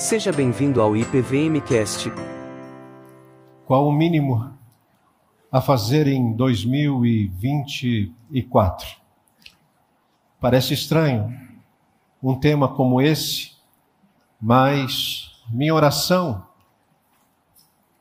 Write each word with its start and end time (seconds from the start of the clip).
Seja 0.00 0.32
bem-vindo 0.32 0.80
ao 0.80 0.96
IPVMcast. 0.96 2.10
Qual 3.66 3.86
o 3.86 3.92
mínimo 3.92 4.50
a 5.52 5.60
fazer 5.60 6.06
em 6.06 6.32
2024? 6.32 8.96
Parece 10.40 10.72
estranho 10.72 11.38
um 12.22 12.34
tema 12.34 12.66
como 12.66 13.02
esse, 13.02 13.52
mas 14.40 15.32
minha 15.50 15.74
oração 15.74 16.46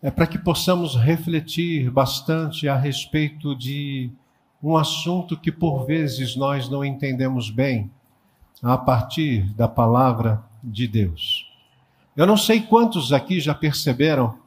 é 0.02 0.10
para 0.10 0.26
que 0.26 0.40
possamos 0.40 0.96
refletir 0.96 1.92
bastante 1.92 2.70
a 2.70 2.78
respeito 2.78 3.54
de 3.54 4.10
um 4.64 4.78
assunto 4.78 5.36
que 5.36 5.52
por 5.52 5.86
vezes 5.86 6.38
nós 6.38 6.70
não 6.70 6.86
entendemos 6.86 7.50
bem 7.50 7.92
a 8.64 8.78
partir 8.78 9.54
da 9.54 9.68
palavra 9.68 10.42
de 10.64 10.88
Deus. 10.88 11.49
Eu 12.20 12.28
não 12.28 12.36
sei 12.36 12.60
quantos 12.60 13.14
aqui 13.14 13.40
já 13.40 13.56
perceberam, 13.56 14.38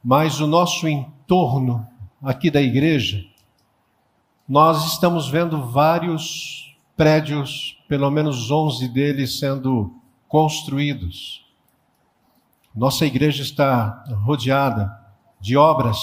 mas 0.00 0.38
o 0.38 0.46
nosso 0.46 0.86
entorno 0.86 1.84
aqui 2.22 2.52
da 2.52 2.62
igreja, 2.62 3.26
nós 4.48 4.92
estamos 4.92 5.28
vendo 5.28 5.66
vários 5.66 6.72
prédios, 6.96 7.82
pelo 7.88 8.08
menos 8.12 8.48
11 8.48 8.86
deles 8.86 9.40
sendo 9.40 9.92
construídos. 10.28 11.44
Nossa 12.72 13.04
igreja 13.04 13.42
está 13.42 14.04
rodeada 14.22 14.96
de 15.40 15.56
obras. 15.56 15.98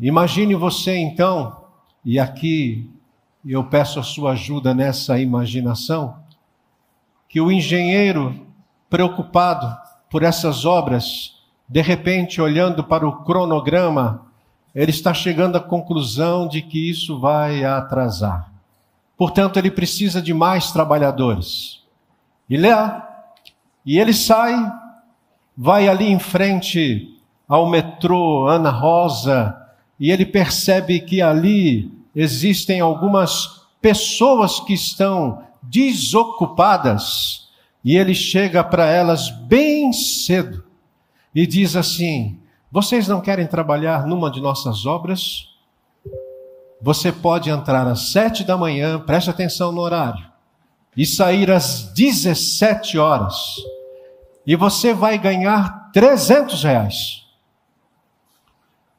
Imagine 0.00 0.56
você 0.56 0.96
então, 0.96 1.64
e 2.04 2.18
aqui 2.18 2.90
eu 3.46 3.62
peço 3.62 4.00
a 4.00 4.02
sua 4.02 4.32
ajuda 4.32 4.74
nessa 4.74 5.16
imaginação, 5.20 6.18
que 7.28 7.40
o 7.40 7.52
engenheiro 7.52 8.47
preocupado 8.88 9.76
por 10.10 10.22
essas 10.22 10.64
obras, 10.64 11.34
de 11.68 11.82
repente, 11.82 12.40
olhando 12.40 12.82
para 12.82 13.06
o 13.06 13.24
cronograma, 13.24 14.26
ele 14.74 14.90
está 14.90 15.12
chegando 15.12 15.56
à 15.56 15.60
conclusão 15.60 16.48
de 16.48 16.62
que 16.62 16.90
isso 16.90 17.18
vai 17.18 17.64
atrasar. 17.64 18.50
Portanto, 19.16 19.58
ele 19.58 19.70
precisa 19.70 20.22
de 20.22 20.32
mais 20.32 20.70
trabalhadores. 20.70 21.82
E 22.48 22.56
lá, 22.56 23.06
e 23.84 23.98
ele 23.98 24.14
sai, 24.14 24.54
vai 25.56 25.88
ali 25.88 26.06
em 26.06 26.18
frente 26.18 27.18
ao 27.48 27.68
metrô 27.68 28.46
Ana 28.46 28.70
Rosa, 28.70 29.56
e 29.98 30.10
ele 30.10 30.24
percebe 30.24 31.00
que 31.00 31.20
ali 31.20 31.90
existem 32.14 32.80
algumas 32.80 33.66
pessoas 33.80 34.60
que 34.60 34.74
estão 34.74 35.42
desocupadas 35.62 37.47
e 37.84 37.96
ele 37.96 38.14
chega 38.14 38.62
para 38.62 38.86
elas 38.86 39.30
bem 39.30 39.92
cedo 39.92 40.64
e 41.34 41.46
diz 41.46 41.76
assim: 41.76 42.38
Vocês 42.70 43.06
não 43.06 43.20
querem 43.20 43.46
trabalhar 43.46 44.06
numa 44.06 44.30
de 44.30 44.40
nossas 44.40 44.86
obras? 44.86 45.48
Você 46.80 47.10
pode 47.10 47.50
entrar 47.50 47.86
às 47.86 48.12
sete 48.12 48.44
da 48.44 48.56
manhã, 48.56 49.00
preste 49.00 49.30
atenção 49.30 49.72
no 49.72 49.80
horário, 49.80 50.24
e 50.96 51.04
sair 51.04 51.50
às 51.50 51.92
17 51.92 52.98
horas, 52.98 53.34
e 54.46 54.54
você 54.54 54.94
vai 54.94 55.18
ganhar 55.18 55.90
300 55.92 56.62
reais. 56.62 57.24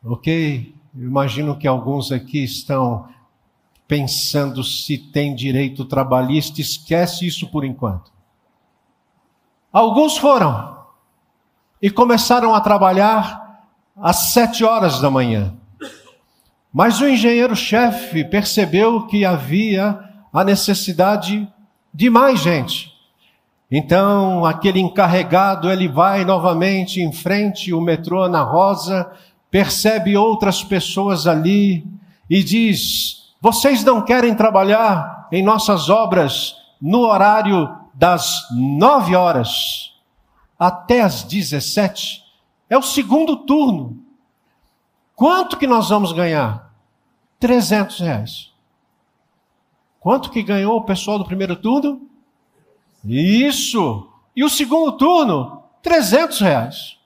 Ok? 0.03 0.75
Imagino 0.93 1.57
que 1.57 1.67
alguns 1.67 2.11
aqui 2.11 2.43
estão 2.43 3.07
pensando 3.87 4.63
se 4.63 4.97
tem 4.97 5.33
direito 5.33 5.85
trabalhista, 5.85 6.61
esquece 6.61 7.25
isso 7.25 7.47
por 7.47 7.63
enquanto. 7.63 8.11
Alguns 9.71 10.17
foram 10.17 10.77
e 11.81 11.89
começaram 11.91 12.55
a 12.55 12.61
trabalhar 12.61 13.61
às 13.95 14.33
sete 14.33 14.63
horas 14.63 14.99
da 14.99 15.11
manhã. 15.11 15.53
Mas 16.73 16.99
o 17.01 17.07
engenheiro-chefe 17.07 18.23
percebeu 18.23 19.05
que 19.05 19.23
havia 19.23 19.99
a 20.33 20.43
necessidade 20.43 21.47
de 21.93 22.09
mais 22.09 22.39
gente. 22.39 22.91
Então, 23.71 24.43
aquele 24.43 24.79
encarregado, 24.79 25.69
ele 25.69 25.87
vai 25.87 26.25
novamente 26.25 27.01
em 27.01 27.11
frente 27.11 27.71
o 27.71 27.79
metrô 27.79 28.23
Ana 28.23 28.41
Rosa, 28.41 29.11
percebe 29.51 30.17
outras 30.17 30.63
pessoas 30.63 31.27
ali 31.27 31.85
e 32.27 32.43
diz: 32.43 33.33
"Vocês 33.39 33.83
não 33.83 34.01
querem 34.01 34.33
trabalhar 34.33 35.27
em 35.31 35.43
nossas 35.43 35.89
obras 35.89 36.55
no 36.81 37.01
horário 37.01 37.78
das 37.99 38.47
nove 38.49 39.13
horas 39.13 39.93
até 40.57 41.01
as 41.01 41.21
dezessete, 41.21 42.23
é 42.69 42.77
o 42.77 42.81
segundo 42.81 43.35
turno. 43.35 44.01
Quanto 45.13 45.57
que 45.57 45.67
nós 45.67 45.89
vamos 45.89 46.13
ganhar? 46.13 46.73
Trezentos 47.37 47.99
reais. 47.99 48.53
Quanto 49.99 50.29
que 50.29 50.41
ganhou 50.41 50.77
o 50.77 50.85
pessoal 50.85 51.19
do 51.19 51.25
primeiro 51.25 51.57
turno? 51.57 52.07
Isso! 53.03 54.09
E 54.33 54.45
o 54.45 54.49
segundo 54.49 54.93
turno? 54.93 55.61
Trezentos 55.83 56.39
reais. 56.39 56.97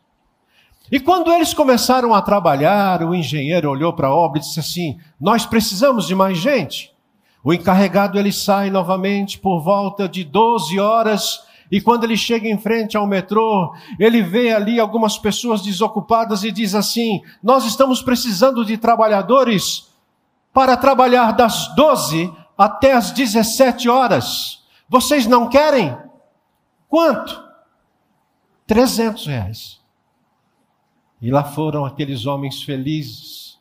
E 0.92 1.00
quando 1.00 1.34
eles 1.34 1.56
começaram 1.56 2.14
a 2.14 2.22
trabalhar, 2.22 3.02
o 3.02 3.16
engenheiro 3.16 3.72
olhou 3.72 3.94
para 3.94 4.10
a 4.10 4.16
obra 4.16 4.38
e 4.38 4.44
disse 4.44 4.60
assim: 4.60 5.00
Nós 5.20 5.44
precisamos 5.44 6.06
de 6.06 6.14
mais 6.14 6.38
gente. 6.38 6.93
O 7.44 7.54
encarregado 7.54 8.18
ele 8.18 8.32
sai 8.32 8.70
novamente 8.70 9.38
por 9.38 9.60
volta 9.62 10.08
de 10.08 10.24
12 10.24 10.80
horas 10.80 11.42
e 11.74 11.82
quando 11.82 12.04
ele 12.04 12.16
chega 12.16 12.48
em 12.48 12.58
frente 12.58 12.96
ao 12.96 13.08
metrô, 13.08 13.74
ele 13.98 14.22
vê 14.22 14.54
ali 14.54 14.80
algumas 14.80 15.18
pessoas 15.18 15.62
desocupadas 15.62 16.44
e 16.44 16.52
diz 16.52 16.76
assim: 16.76 17.22
Nós 17.42 17.66
estamos 17.66 18.02
precisando 18.02 18.64
de 18.64 18.78
trabalhadores 18.78 19.92
para 20.54 20.78
trabalhar 20.78 21.32
das 21.32 21.74
12 21.76 22.32
até 22.56 22.94
as 22.94 23.12
17 23.12 23.90
horas. 23.90 24.64
Vocês 24.88 25.26
não 25.26 25.50
querem? 25.50 25.98
Quanto? 26.88 27.44
300 28.68 29.26
reais. 29.26 29.82
E 31.20 31.32
lá 31.32 31.44
foram 31.44 31.86
aqueles 31.86 32.26
homens 32.28 32.62
felizes. 32.62 33.58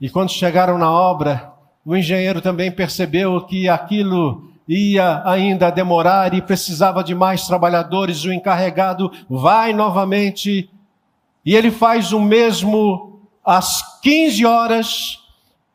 E 0.00 0.08
quando 0.08 0.30
chegaram 0.30 0.78
na 0.78 0.90
obra, 0.90 1.51
o 1.84 1.96
engenheiro 1.96 2.40
também 2.40 2.70
percebeu 2.70 3.40
que 3.42 3.68
aquilo 3.68 4.52
ia 4.68 5.22
ainda 5.24 5.70
demorar 5.70 6.32
e 6.32 6.40
precisava 6.40 7.02
de 7.02 7.14
mais 7.14 7.46
trabalhadores. 7.46 8.24
O 8.24 8.32
encarregado 8.32 9.10
vai 9.28 9.72
novamente 9.72 10.70
e 11.44 11.54
ele 11.56 11.70
faz 11.70 12.12
o 12.12 12.20
mesmo 12.20 13.20
às 13.44 14.00
15 14.00 14.46
horas. 14.46 15.18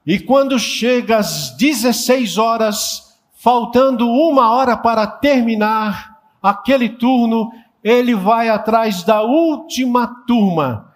E 0.05 0.17
quando 0.17 0.57
chega 0.57 1.17
às 1.17 1.51
16 1.57 2.37
horas, 2.37 3.17
faltando 3.35 4.09
uma 4.09 4.51
hora 4.51 4.77
para 4.77 5.05
terminar 5.05 6.17
aquele 6.41 6.87
turno, 6.87 7.51
ele 7.83 8.15
vai 8.15 8.47
atrás 8.47 9.03
da 9.03 9.21
última 9.21 10.07
turma 10.25 10.93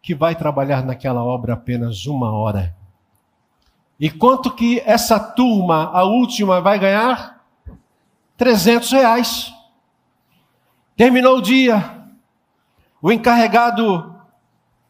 que 0.00 0.14
vai 0.14 0.36
trabalhar 0.36 0.84
naquela 0.84 1.24
obra 1.24 1.54
apenas 1.54 2.06
uma 2.06 2.32
hora. 2.32 2.74
E 3.98 4.10
quanto 4.10 4.50
que 4.50 4.82
essa 4.84 5.18
turma, 5.18 5.90
a 5.92 6.04
última, 6.04 6.60
vai 6.60 6.78
ganhar? 6.78 7.44
300 8.36 8.90
reais. 8.90 9.54
Terminou 10.96 11.38
o 11.38 11.42
dia. 11.42 12.02
O 13.00 13.12
encarregado 13.12 14.14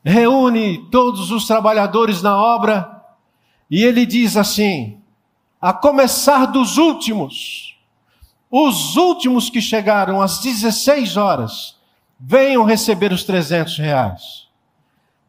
reúne 0.04 0.88
todos 0.90 1.30
os 1.30 1.46
trabalhadores 1.46 2.22
na 2.22 2.36
obra 2.36 3.02
e 3.70 3.82
ele 3.82 4.06
diz 4.06 4.36
assim: 4.36 5.00
a 5.60 5.72
começar 5.72 6.46
dos 6.46 6.76
últimos, 6.76 7.78
os 8.50 8.96
últimos 8.96 9.48
que 9.48 9.60
chegaram 9.60 10.20
às 10.20 10.38
16 10.38 11.16
horas, 11.16 11.76
venham 12.20 12.64
receber 12.64 13.12
os 13.12 13.24
300 13.24 13.78
reais. 13.78 14.43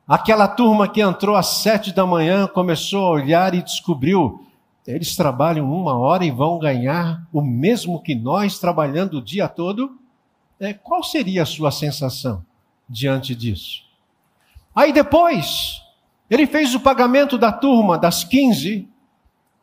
Aquela 0.07 0.48
turma 0.48 0.88
que 0.88 1.02
entrou 1.02 1.36
às 1.36 1.48
sete 1.48 1.92
da 1.92 2.06
manhã 2.06 2.48
começou 2.48 3.07
a 3.07 3.12
olhar 3.12 3.56
e 3.56 3.63
descobriu: 3.63 4.46
eles 4.86 5.16
trabalham 5.16 5.72
uma 5.72 5.98
hora 5.98 6.24
e 6.24 6.30
vão 6.30 6.60
ganhar 6.60 7.28
o 7.34 7.42
mesmo 7.42 8.00
que 8.00 8.13
nós 8.13 8.60
trabalhando 8.60 9.18
o 9.18 9.22
dia 9.22 9.48
todo? 9.48 9.98
É, 10.60 10.74
qual 10.74 11.04
seria 11.04 11.42
a 11.42 11.46
sua 11.46 11.72
sensação 11.72 12.46
diante 12.88 13.34
disso? 13.34 13.84
Aí 14.75 14.94
depois, 14.94 15.81
ele 16.30 16.46
fez 16.46 16.75
o 16.75 16.80
pagamento 16.80 17.36
da 17.38 17.52
turma 17.52 17.98
das 17.98 18.24
15, 18.24 18.88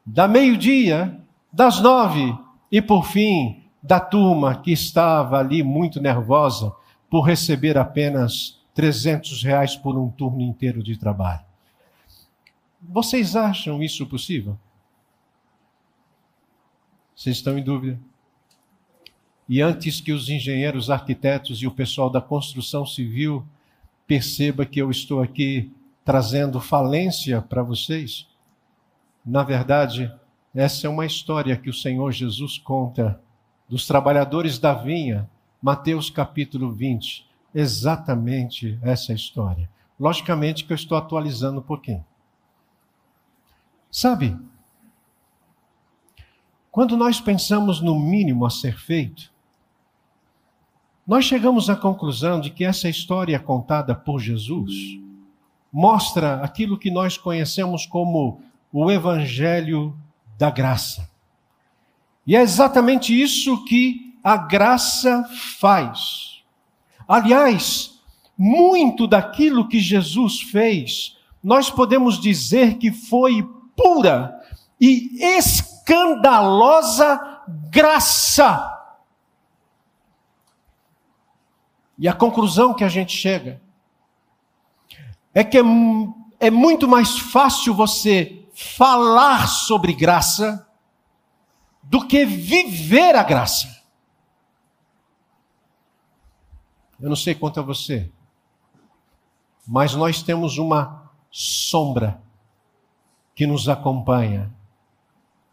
da 0.05 0.27
meio-dia, 0.27 1.21
das 1.53 1.81
nove 1.81 2.37
e 2.71 2.83
por 2.83 3.05
fim 3.05 3.63
da 3.81 4.01
turma 4.01 4.57
que 4.57 4.73
estava 4.73 5.39
ali 5.39 5.63
muito 5.63 6.01
nervosa 6.01 6.73
por 7.09 7.23
receber 7.23 7.79
apenas 7.79 8.62
300 8.75 9.43
reais 9.43 9.77
por 9.77 9.99
um 9.99 10.11
turno 10.11 10.41
inteiro 10.41 10.83
de 10.83 10.97
trabalho. 10.97 11.45
Vocês 12.81 13.37
acham 13.37 13.83
isso 13.83 14.07
possível? 14.07 14.59
Vocês 17.15 17.37
estão 17.37 17.59
em 17.59 17.63
dúvida? 17.63 17.99
e 19.49 19.61
antes 19.61 20.01
que 20.01 20.13
os 20.13 20.31
engenheiros, 20.31 20.89
arquitetos 20.89 21.61
e 21.61 21.67
o 21.67 21.71
pessoal 21.71 22.09
da 22.09 22.23
construção 22.23 22.87
civil 22.87 23.45
perceba 24.07 24.65
que 24.65 24.81
eu 24.81 24.91
estou 24.91 25.21
aqui 25.21 25.71
trazendo 26.05 26.59
falência 26.59 27.43
para 27.43 27.63
vocês, 27.63 28.27
na 29.23 29.43
verdade, 29.43 30.11
essa 30.55 30.87
é 30.87 30.91
uma 30.91 31.05
história 31.05 31.55
que 31.55 31.69
o 31.69 31.75
Senhor 31.75 32.11
Jesus 32.13 32.57
conta 32.57 33.21
dos 33.69 33.87
trabalhadores 33.87 34.59
da 34.59 34.73
vinha, 34.73 35.29
Mateus 35.61 36.09
capítulo 36.09 36.73
20. 36.73 37.27
Exatamente 37.55 38.79
essa 38.83 39.13
história. 39.13 39.69
Logicamente 39.99 40.65
que 40.65 40.73
eu 40.73 40.77
estou 40.77 40.97
atualizando 40.97 41.61
um 41.61 41.63
pouquinho. 41.63 42.05
Sabe, 43.91 44.37
quando 46.71 46.97
nós 46.97 47.21
pensamos 47.21 47.81
no 47.81 47.99
mínimo 47.99 48.47
a 48.47 48.51
ser 48.51 48.79
feito, 48.79 49.31
nós 51.07 51.25
chegamos 51.25 51.69
à 51.69 51.77
conclusão 51.77 52.41
de 52.41 52.49
que 52.51 52.65
essa 52.65 52.89
história 52.89 53.39
contada 53.39 53.95
por 53.95 54.19
Jesus 54.19 54.73
mostra 55.71 56.37
aquilo 56.43 56.79
que 56.79 56.91
nós 56.91 57.19
conhecemos 57.19 57.85
como 57.85 58.41
o 58.73 58.91
Evangelho 58.91 59.95
da 60.39 60.51
Graça. 60.51 61.11
E 62.27 62.37
é 62.37 62.41
exatamente 62.41 63.21
isso 63.21 63.65
que 63.65 64.17
a 64.23 64.37
graça 64.37 65.25
faz. 65.59 66.32
Aliás, 67.07 68.01
muito 68.37 69.07
daquilo 69.07 69.69
que 69.69 69.79
Jesus 69.79 70.41
fez, 70.41 71.17
nós 71.43 71.71
podemos 71.71 72.21
dizer 72.21 72.79
que 72.79 72.93
foi 72.93 73.43
pura 73.77 74.39
e 74.81 75.19
escandalosa 75.37 77.21
graça. 77.71 78.69
E 81.99 82.09
a 82.09 82.13
conclusão 82.13 82.75
que 82.75 82.85
a 82.85 82.89
gente 82.89 83.17
chega 83.17 83.61
é 85.35 85.45
que 85.45 85.59
é, 85.59 85.63
é 86.41 86.51
muito 86.51 86.89
mais 86.89 87.19
fácil 87.19 87.75
você 87.75 88.45
falar 88.55 89.47
sobre 89.49 89.93
graça 89.93 90.67
do 91.83 92.07
que 92.07 92.25
viver 92.25 93.15
a 93.15 93.23
graça. 93.23 93.82
Eu 97.03 97.09
não 97.09 97.17
sei 97.17 97.35
quanto 97.35 97.59
a 97.59 97.63
você, 97.65 98.09
mas 99.67 99.95
nós 99.95 100.23
temos 100.23 100.57
uma 100.57 101.11
sombra 101.33 102.23
que 103.35 103.45
nos 103.45 103.69
acompanha 103.69 104.55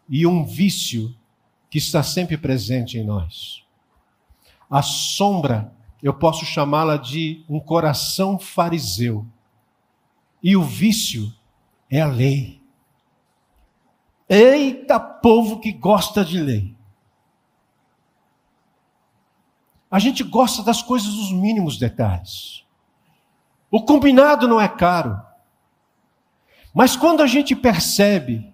e 0.08 0.24
um 0.26 0.44
vício 0.44 1.12
que 1.68 1.78
está 1.78 2.04
sempre 2.04 2.36
presente 2.36 2.98
em 2.98 3.04
nós. 3.04 3.64
A 4.70 4.80
sombra 4.80 5.74
eu 6.00 6.14
posso 6.14 6.44
chamá-la 6.44 6.96
de 6.96 7.44
um 7.48 7.58
coração 7.58 8.38
fariseu. 8.38 9.26
E 10.42 10.56
o 10.56 10.62
vício 10.62 11.32
é 11.90 12.00
a 12.00 12.06
lei. 12.06 12.62
Eita, 14.28 15.00
povo 15.00 15.58
que 15.58 15.72
gosta 15.72 16.24
de 16.24 16.40
lei. 16.40 16.79
A 19.90 19.98
gente 19.98 20.22
gosta 20.22 20.62
das 20.62 20.82
coisas 20.82 21.12
dos 21.12 21.32
mínimos 21.32 21.76
detalhes. 21.76 22.64
O 23.70 23.82
combinado 23.82 24.46
não 24.46 24.60
é 24.60 24.68
caro. 24.68 25.20
Mas 26.72 26.94
quando 26.96 27.22
a 27.22 27.26
gente 27.26 27.56
percebe 27.56 28.52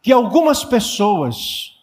que 0.00 0.12
algumas 0.12 0.64
pessoas 0.64 1.78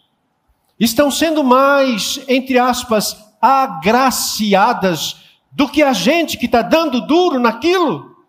estão 0.80 1.12
sendo 1.12 1.44
mais, 1.44 2.24
entre 2.28 2.58
aspas, 2.58 3.36
agraciadas 3.42 5.24
do 5.52 5.68
que 5.68 5.82
a 5.82 5.94
gente 5.94 6.38
que 6.38 6.46
está 6.46 6.62
dando 6.62 7.06
duro 7.06 7.40
naquilo, 7.40 8.26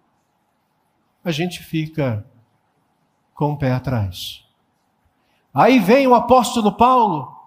a 1.25 1.31
gente 1.31 1.63
fica 1.63 2.27
com 3.35 3.53
o 3.53 3.57
pé 3.57 3.73
atrás. 3.73 4.45
Aí 5.53 5.79
vem 5.79 6.07
o 6.07 6.15
apóstolo 6.15 6.73
Paulo, 6.73 7.40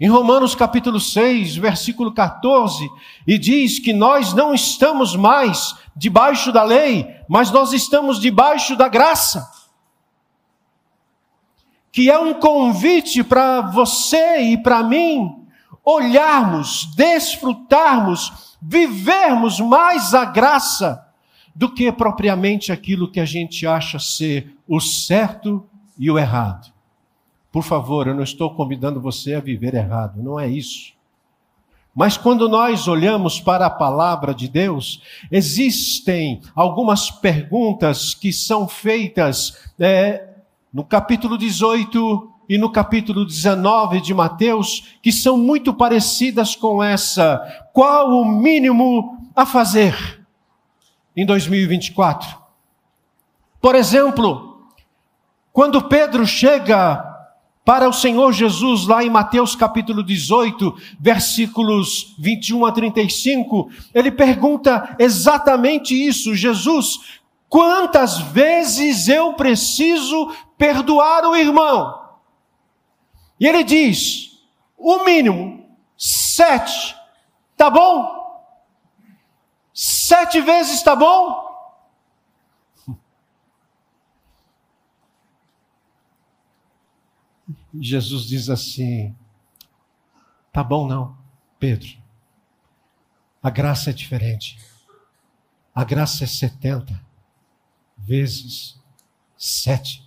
em 0.00 0.08
Romanos 0.08 0.54
capítulo 0.54 0.98
6, 0.98 1.56
versículo 1.56 2.12
14, 2.12 2.88
e 3.26 3.38
diz 3.38 3.78
que 3.78 3.92
nós 3.92 4.34
não 4.34 4.52
estamos 4.52 5.14
mais 5.14 5.74
debaixo 5.94 6.50
da 6.50 6.64
lei, 6.64 7.08
mas 7.28 7.50
nós 7.50 7.72
estamos 7.72 8.20
debaixo 8.20 8.74
da 8.76 8.88
graça. 8.88 9.48
Que 11.92 12.10
é 12.10 12.18
um 12.18 12.34
convite 12.34 13.22
para 13.22 13.60
você 13.60 14.40
e 14.40 14.58
para 14.58 14.82
mim 14.82 15.46
olharmos, 15.84 16.92
desfrutarmos, 16.96 18.56
vivermos 18.60 19.60
mais 19.60 20.12
a 20.12 20.24
graça 20.24 21.06
do 21.54 21.72
que 21.72 21.92
propriamente 21.92 22.72
aquilo 22.72 23.10
que 23.10 23.20
a 23.20 23.24
gente 23.24 23.64
acha 23.64 24.00
ser 24.00 24.56
o 24.66 24.80
certo 24.80 25.68
e 25.96 26.10
o 26.10 26.18
errado. 26.18 26.73
Por 27.54 27.62
favor, 27.62 28.08
eu 28.08 28.16
não 28.16 28.24
estou 28.24 28.52
convidando 28.52 29.00
você 29.00 29.34
a 29.34 29.40
viver 29.40 29.74
errado, 29.74 30.20
não 30.20 30.40
é 30.40 30.48
isso. 30.48 30.92
Mas 31.94 32.16
quando 32.16 32.48
nós 32.48 32.88
olhamos 32.88 33.38
para 33.38 33.66
a 33.66 33.70
palavra 33.70 34.34
de 34.34 34.48
Deus, 34.48 35.00
existem 35.30 36.40
algumas 36.52 37.12
perguntas 37.12 38.12
que 38.12 38.32
são 38.32 38.66
feitas 38.66 39.70
é, 39.78 40.30
no 40.72 40.82
capítulo 40.82 41.38
18 41.38 42.28
e 42.48 42.58
no 42.58 42.72
capítulo 42.72 43.24
19 43.24 44.00
de 44.00 44.12
Mateus, 44.12 44.96
que 45.00 45.12
são 45.12 45.38
muito 45.38 45.72
parecidas 45.72 46.56
com 46.56 46.82
essa. 46.82 47.38
Qual 47.72 48.20
o 48.20 48.24
mínimo 48.24 49.30
a 49.32 49.46
fazer 49.46 50.26
em 51.16 51.24
2024? 51.24 52.36
Por 53.60 53.76
exemplo, 53.76 54.66
quando 55.52 55.82
Pedro 55.82 56.26
chega 56.26 57.13
para 57.64 57.88
o 57.88 57.92
Senhor 57.92 58.30
Jesus, 58.32 58.86
lá 58.86 59.02
em 59.02 59.08
Mateus 59.08 59.56
capítulo 59.56 60.02
18, 60.02 60.74
versículos 61.00 62.14
21 62.18 62.66
a 62.66 62.72
35, 62.72 63.70
ele 63.94 64.10
pergunta 64.10 64.94
exatamente 64.98 65.94
isso: 65.94 66.34
Jesus, 66.34 67.20
quantas 67.48 68.18
vezes 68.18 69.08
eu 69.08 69.32
preciso 69.32 70.30
perdoar 70.58 71.24
o 71.24 71.34
irmão? 71.34 72.02
E 73.40 73.46
ele 73.46 73.64
diz: 73.64 74.38
o 74.76 75.02
mínimo, 75.04 75.66
sete. 75.96 76.94
Tá 77.56 77.70
bom? 77.70 78.24
Sete 79.72 80.40
vezes 80.42 80.82
tá 80.82 80.94
bom? 80.94 81.53
Jesus 87.80 88.26
diz 88.26 88.48
assim: 88.48 89.14
tá 90.52 90.62
bom 90.62 90.86
não, 90.86 91.16
Pedro. 91.58 91.88
A 93.42 93.50
graça 93.50 93.90
é 93.90 93.92
diferente. 93.92 94.58
A 95.74 95.84
graça 95.84 96.24
é 96.24 96.26
setenta 96.26 97.04
vezes 97.96 98.80
sete. 99.36 100.02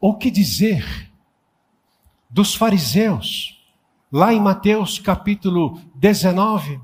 O 0.00 0.16
que 0.16 0.30
dizer 0.30 1.10
dos 2.28 2.54
fariseus, 2.54 3.62
lá 4.10 4.32
em 4.32 4.40
Mateus 4.40 4.98
capítulo 4.98 5.80
19, 5.94 6.80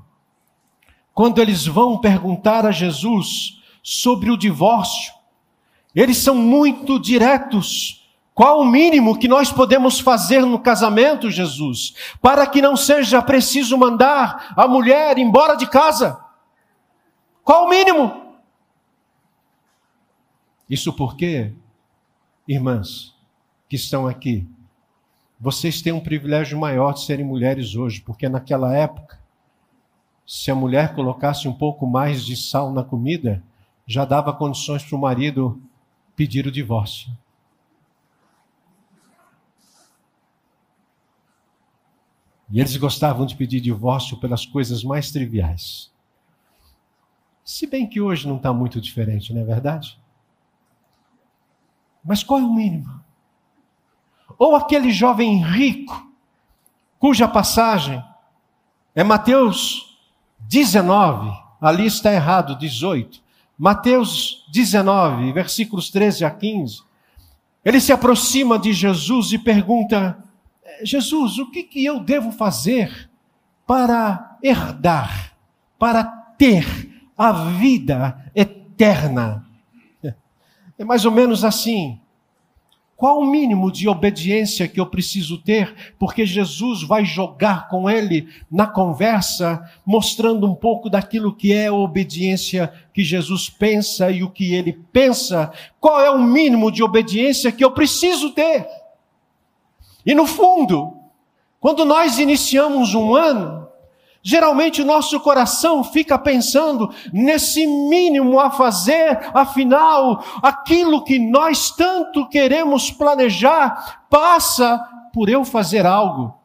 quando 1.13 1.41
eles 1.41 1.65
vão 1.65 1.99
perguntar 1.99 2.65
a 2.65 2.71
Jesus 2.71 3.61
sobre 3.81 4.29
o 4.29 4.37
divórcio, 4.37 5.13
eles 5.95 6.17
são 6.17 6.35
muito 6.35 6.99
diretos. 6.99 8.06
Qual 8.37 8.61
o 8.61 8.65
mínimo 8.65 9.17
que 9.17 9.27
nós 9.27 9.51
podemos 9.51 9.99
fazer 9.99 10.41
no 10.41 10.59
casamento, 10.59 11.31
Jesus, 11.31 11.95
para 12.21 12.45
que 12.45 12.61
não 12.61 12.77
seja 12.77 13.19
preciso 13.19 13.75
mandar 13.75 14.53
a 14.55 14.67
mulher 14.67 15.17
embora 15.17 15.55
de 15.55 15.65
casa? 15.65 16.23
Qual 17.43 17.65
o 17.65 17.69
mínimo? 17.69 18.35
Isso 20.69 20.93
porque, 20.93 21.51
irmãs 22.47 23.15
que 23.67 23.75
estão 23.75 24.05
aqui, 24.05 24.47
vocês 25.39 25.81
têm 25.81 25.91
um 25.91 25.99
privilégio 25.99 26.59
maior 26.59 26.93
de 26.93 27.01
serem 27.01 27.25
mulheres 27.25 27.75
hoje, 27.75 28.01
porque 28.01 28.29
naquela 28.29 28.71
época, 28.71 29.19
se 30.27 30.51
a 30.51 30.55
mulher 30.55 30.93
colocasse 30.93 31.47
um 31.47 31.53
pouco 31.53 31.87
mais 31.87 32.23
de 32.23 32.37
sal 32.37 32.71
na 32.71 32.83
comida, 32.83 33.41
já 33.87 34.05
dava 34.05 34.31
condições 34.31 34.83
para 34.83 34.95
o 34.95 35.01
marido 35.01 35.59
pedir 36.15 36.45
o 36.45 36.51
divórcio. 36.51 37.11
E 42.49 42.59
eles 42.59 42.75
gostavam 42.77 43.25
de 43.25 43.35
pedir 43.35 43.59
divórcio 43.59 44.17
pelas 44.17 44.45
coisas 44.45 44.83
mais 44.83 45.11
triviais. 45.11 45.91
Se 47.43 47.65
bem 47.65 47.87
que 47.87 48.01
hoje 48.01 48.27
não 48.27 48.37
está 48.37 48.51
muito 48.53 48.79
diferente, 48.79 49.33
não 49.33 49.41
é 49.41 49.45
verdade? 49.45 49.99
Mas 52.03 52.23
qual 52.23 52.39
é 52.39 52.43
o 52.43 52.53
mínimo? 52.53 53.01
Ou 54.37 54.55
aquele 54.55 54.91
jovem 54.91 55.43
rico, 55.43 56.11
cuja 56.99 57.27
passagem 57.27 58.03
é 58.95 59.03
Mateus 59.03 59.97
19, 60.39 61.31
ali 61.61 61.85
está 61.85 62.13
errado, 62.13 62.57
18. 62.57 63.21
Mateus 63.57 64.45
19, 64.51 65.31
versículos 65.33 65.89
13 65.89 66.25
a 66.25 66.31
15. 66.31 66.83
Ele 67.65 67.79
se 67.81 67.91
aproxima 67.91 68.57
de 68.57 68.71
Jesus 68.71 69.31
e 69.31 69.37
pergunta: 69.37 70.23
Jesus, 70.83 71.37
o 71.37 71.49
que, 71.51 71.63
que 71.63 71.83
eu 71.83 71.99
devo 71.99 72.31
fazer 72.31 73.09
para 73.65 74.37
herdar, 74.41 75.33
para 75.77 76.03
ter 76.03 76.65
a 77.17 77.31
vida 77.31 78.31
eterna? 78.35 79.45
É 80.79 80.85
mais 80.85 81.05
ou 81.05 81.11
menos 81.11 81.43
assim. 81.43 81.99
Qual 82.95 83.19
o 83.19 83.25
mínimo 83.27 83.71
de 83.71 83.87
obediência 83.87 84.67
que 84.67 84.79
eu 84.79 84.85
preciso 84.87 85.37
ter? 85.37 85.93
Porque 85.99 86.25
Jesus 86.25 86.81
vai 86.81 87.05
jogar 87.05 87.67
com 87.67 87.87
ele 87.87 88.27
na 88.49 88.65
conversa, 88.65 89.63
mostrando 89.85 90.49
um 90.49 90.55
pouco 90.55 90.89
daquilo 90.89 91.35
que 91.35 91.53
é 91.53 91.67
a 91.67 91.73
obediência 91.73 92.73
que 92.91 93.03
Jesus 93.03 93.51
pensa 93.51 94.09
e 94.09 94.23
o 94.23 94.31
que 94.31 94.55
ele 94.55 94.73
pensa. 94.91 95.51
Qual 95.79 96.01
é 96.01 96.09
o 96.09 96.23
mínimo 96.23 96.71
de 96.71 96.81
obediência 96.81 97.51
que 97.51 97.63
eu 97.63 97.69
preciso 97.69 98.31
ter? 98.31 98.67
E 100.07 100.15
no 100.15 100.25
fundo, 100.25 100.97
quando 101.59 101.83
nós 101.83 102.17
iniciamos 102.17 102.95
um 102.95 103.13
ano, 103.13 103.67
Geralmente 104.29 104.81
o 104.81 104.85
nosso 104.85 105.21
coração 105.21 105.85
fica 105.85 106.19
pensando 106.19 106.93
nesse 107.13 107.65
mínimo 107.65 108.41
a 108.41 108.51
fazer, 108.51 109.17
afinal, 109.33 110.21
aquilo 110.43 111.01
que 111.05 111.17
nós 111.17 111.71
tanto 111.71 112.27
queremos 112.27 112.91
planejar 112.91 114.05
passa 114.09 114.79
por 115.13 115.29
eu 115.29 115.45
fazer 115.45 115.85
algo. 115.85 116.37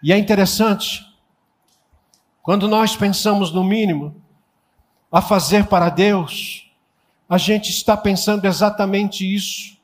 E 0.00 0.12
é 0.12 0.18
interessante, 0.18 1.04
quando 2.44 2.68
nós 2.68 2.94
pensamos 2.94 3.50
no 3.50 3.64
mínimo 3.64 4.14
a 5.10 5.20
fazer 5.20 5.66
para 5.66 5.88
Deus, 5.88 6.70
a 7.28 7.38
gente 7.38 7.70
está 7.70 7.96
pensando 7.96 8.44
exatamente 8.44 9.26
isso 9.34 9.81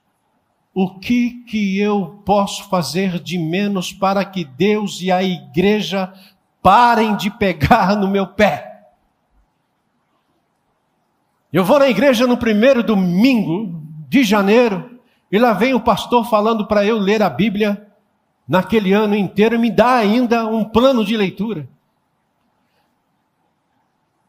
o 0.80 0.90
que 0.90 1.42
que 1.42 1.76
eu 1.76 2.22
posso 2.24 2.68
fazer 2.68 3.18
de 3.18 3.36
menos 3.36 3.92
para 3.92 4.24
que 4.24 4.44
Deus 4.44 5.02
e 5.02 5.10
a 5.10 5.20
igreja 5.20 6.14
parem 6.62 7.16
de 7.16 7.32
pegar 7.32 7.96
no 7.96 8.06
meu 8.06 8.28
pé? 8.28 8.86
Eu 11.52 11.64
vou 11.64 11.80
na 11.80 11.88
igreja 11.88 12.28
no 12.28 12.36
primeiro 12.36 12.84
domingo 12.84 13.82
de 14.08 14.22
janeiro 14.22 15.00
e 15.32 15.36
lá 15.36 15.52
vem 15.52 15.74
o 15.74 15.80
pastor 15.80 16.24
falando 16.30 16.64
para 16.64 16.86
eu 16.86 16.96
ler 16.96 17.24
a 17.24 17.28
Bíblia 17.28 17.84
naquele 18.46 18.92
ano 18.92 19.16
inteiro 19.16 19.56
e 19.56 19.58
me 19.58 19.72
dá 19.72 19.96
ainda 19.96 20.46
um 20.46 20.64
plano 20.64 21.04
de 21.04 21.16
leitura. 21.16 21.68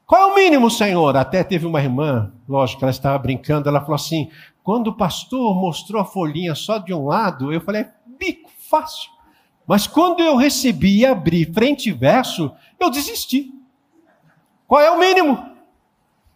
Qual 0.04 0.20
é 0.20 0.34
o 0.34 0.36
mínimo, 0.36 0.72
Senhor? 0.72 1.16
Até 1.16 1.44
teve 1.44 1.68
uma 1.68 1.80
irmã, 1.80 2.34
lógico, 2.48 2.84
ela 2.84 2.90
estava 2.90 3.20
brincando, 3.20 3.70
ela 3.70 3.82
falou 3.82 3.94
assim: 3.94 4.32
quando 4.70 4.90
o 4.90 4.94
pastor 4.94 5.56
mostrou 5.56 6.00
a 6.00 6.06
folhinha 6.06 6.54
só 6.54 6.78
de 6.78 6.94
um 6.94 7.08
lado, 7.08 7.52
eu 7.52 7.60
falei, 7.60 7.88
bico, 8.20 8.52
fácil. 8.70 9.10
Mas 9.66 9.88
quando 9.88 10.20
eu 10.20 10.36
recebi 10.36 11.00
e 11.00 11.06
abri 11.08 11.44
frente 11.52 11.90
e 11.90 11.92
verso, 11.92 12.52
eu 12.80 12.92
desisti. 12.92 13.52
Qual 14.68 14.80
é 14.80 14.92
o 14.92 15.00
mínimo? 15.00 15.44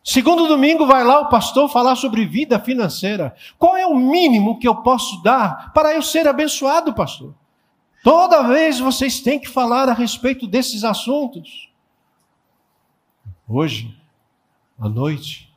Segundo 0.04 0.48
domingo 0.48 0.88
vai 0.88 1.04
lá 1.04 1.20
o 1.20 1.30
pastor 1.30 1.70
falar 1.70 1.96
sobre 1.96 2.26
vida 2.26 2.60
financeira. 2.60 3.36
Qual 3.60 3.78
é 3.78 3.86
o 3.86 3.96
mínimo 3.96 4.58
que 4.58 4.68
eu 4.68 4.78
posso 4.78 5.22
dar 5.22 5.72
para 5.72 5.94
eu 5.94 6.02
ser 6.02 6.28
abençoado, 6.28 6.92
pastor? 6.92 7.36
Toda 8.04 8.48
vez 8.48 8.80
vocês 8.80 9.20
têm 9.20 9.40
que 9.40 9.48
falar 9.48 9.88
a 9.88 9.94
respeito 9.94 10.48
desses 10.48 10.84
assuntos. 10.84 11.70
Hoje, 13.48 13.96
à 14.80 14.90
noite, 14.90 15.54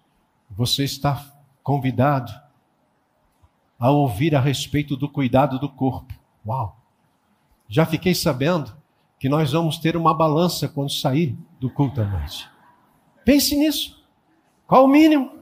você 0.50 0.85
está 0.85 1.25
convidado 1.62 2.45
a 3.78 3.90
ouvir 3.90 4.35
a 4.35 4.40
respeito 4.40 4.97
do 4.97 5.09
cuidado 5.09 5.59
do 5.59 5.68
corpo. 5.68 6.14
Uau! 6.47 6.76
Já 7.68 7.85
fiquei 7.85 8.14
sabendo 8.14 8.76
que 9.18 9.28
nós 9.28 9.52
vamos 9.52 9.78
ter 9.78 9.97
uma 9.97 10.14
balança 10.14 10.68
quando 10.68 10.90
sair 10.90 11.37
do 11.59 11.71
culto 11.71 12.00
à 12.00 12.04
noite. 12.04 12.49
Pense 13.25 13.56
nisso. 13.56 14.04
Qual 14.66 14.85
o 14.85 14.88
mínimo? 14.88 15.37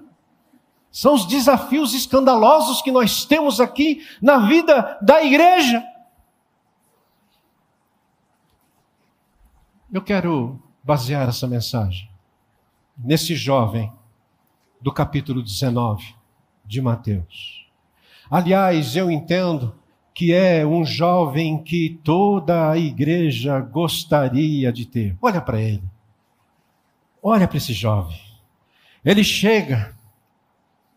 São 0.91 1.15
os 1.15 1.27
desafios 1.27 1.93
escandalosos 1.93 2.81
que 2.81 2.93
nós 2.93 3.25
temos 3.25 3.61
aqui 3.61 4.07
na 4.23 4.39
vida 4.39 4.99
da 5.03 5.25
igreja. 5.25 5.85
Eu 9.93 10.03
quero 10.03 10.61
basear 10.83 11.29
essa 11.29 11.47
mensagem 11.47 12.09
nesse 12.97 13.35
jovem 13.35 13.93
do 14.81 14.93
capítulo 14.93 15.43
19 15.43 16.15
de 16.65 16.81
Mateus. 16.81 17.64
Aliás, 18.31 18.97
eu 18.97 19.11
entendo 19.11 19.75
que 20.15 20.33
é 20.33 20.65
um 20.65 20.85
jovem 20.85 21.63
que 21.63 21.99
toda 22.05 22.71
a 22.71 22.79
igreja 22.79 23.59
gostaria 23.61 24.73
de 24.73 24.87
ter. 24.87 25.17
Olha 25.21 25.41
para 25.41 25.61
ele. 25.61 25.83
Olha 27.23 27.49
para 27.49 27.57
esse 27.57 27.73
jovem. 27.73 28.19
Ele 29.05 29.25
chega, 29.25 29.95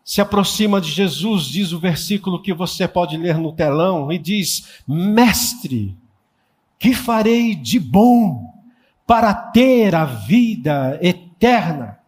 se 0.04 0.20
aproxima 0.20 0.80
de 0.80 0.90
Jesus, 0.90 1.46
diz 1.46 1.72
o 1.72 1.78
versículo 1.80 2.40
que 2.40 2.54
você 2.54 2.86
pode 2.86 3.16
ler 3.16 3.36
no 3.36 3.52
telão, 3.52 4.10
e 4.12 4.18
diz: 4.18 4.82
Mestre, 4.86 5.96
que 6.78 6.94
farei 6.94 7.54
de 7.54 7.80
bom 7.80 8.54
para 9.06 9.34
ter 9.34 9.94
a 9.94 10.04
vida 10.04 10.98
eterna? 11.02 11.98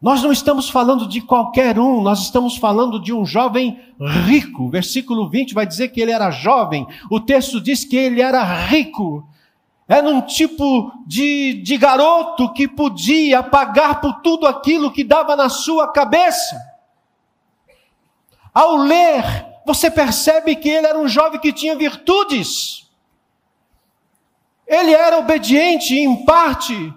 Nós 0.00 0.22
não 0.22 0.32
estamos 0.32 0.70
falando 0.70 1.06
de 1.06 1.20
qualquer 1.20 1.78
um, 1.78 2.00
nós 2.00 2.20
estamos 2.20 2.56
falando 2.56 2.98
de 2.98 3.12
um 3.12 3.26
jovem 3.26 3.78
rico. 4.26 4.70
Versículo 4.70 5.28
20 5.28 5.52
vai 5.52 5.66
dizer 5.66 5.88
que 5.88 6.00
ele 6.00 6.10
era 6.10 6.30
jovem. 6.30 6.86
O 7.10 7.20
texto 7.20 7.60
diz 7.60 7.84
que 7.84 7.96
ele 7.96 8.22
era 8.22 8.42
rico. 8.42 9.28
Era 9.86 10.08
um 10.08 10.22
tipo 10.22 10.90
de, 11.06 11.54
de 11.62 11.76
garoto 11.76 12.50
que 12.52 12.66
podia 12.66 13.42
pagar 13.42 14.00
por 14.00 14.20
tudo 14.22 14.46
aquilo 14.46 14.90
que 14.90 15.04
dava 15.04 15.36
na 15.36 15.50
sua 15.50 15.92
cabeça. 15.92 16.58
Ao 18.54 18.76
ler, 18.76 19.22
você 19.66 19.90
percebe 19.90 20.56
que 20.56 20.68
ele 20.68 20.86
era 20.86 20.98
um 20.98 21.08
jovem 21.08 21.40
que 21.40 21.52
tinha 21.52 21.76
virtudes. 21.76 22.88
Ele 24.66 24.94
era 24.94 25.18
obediente 25.18 25.94
em 25.94 26.24
parte, 26.24 26.94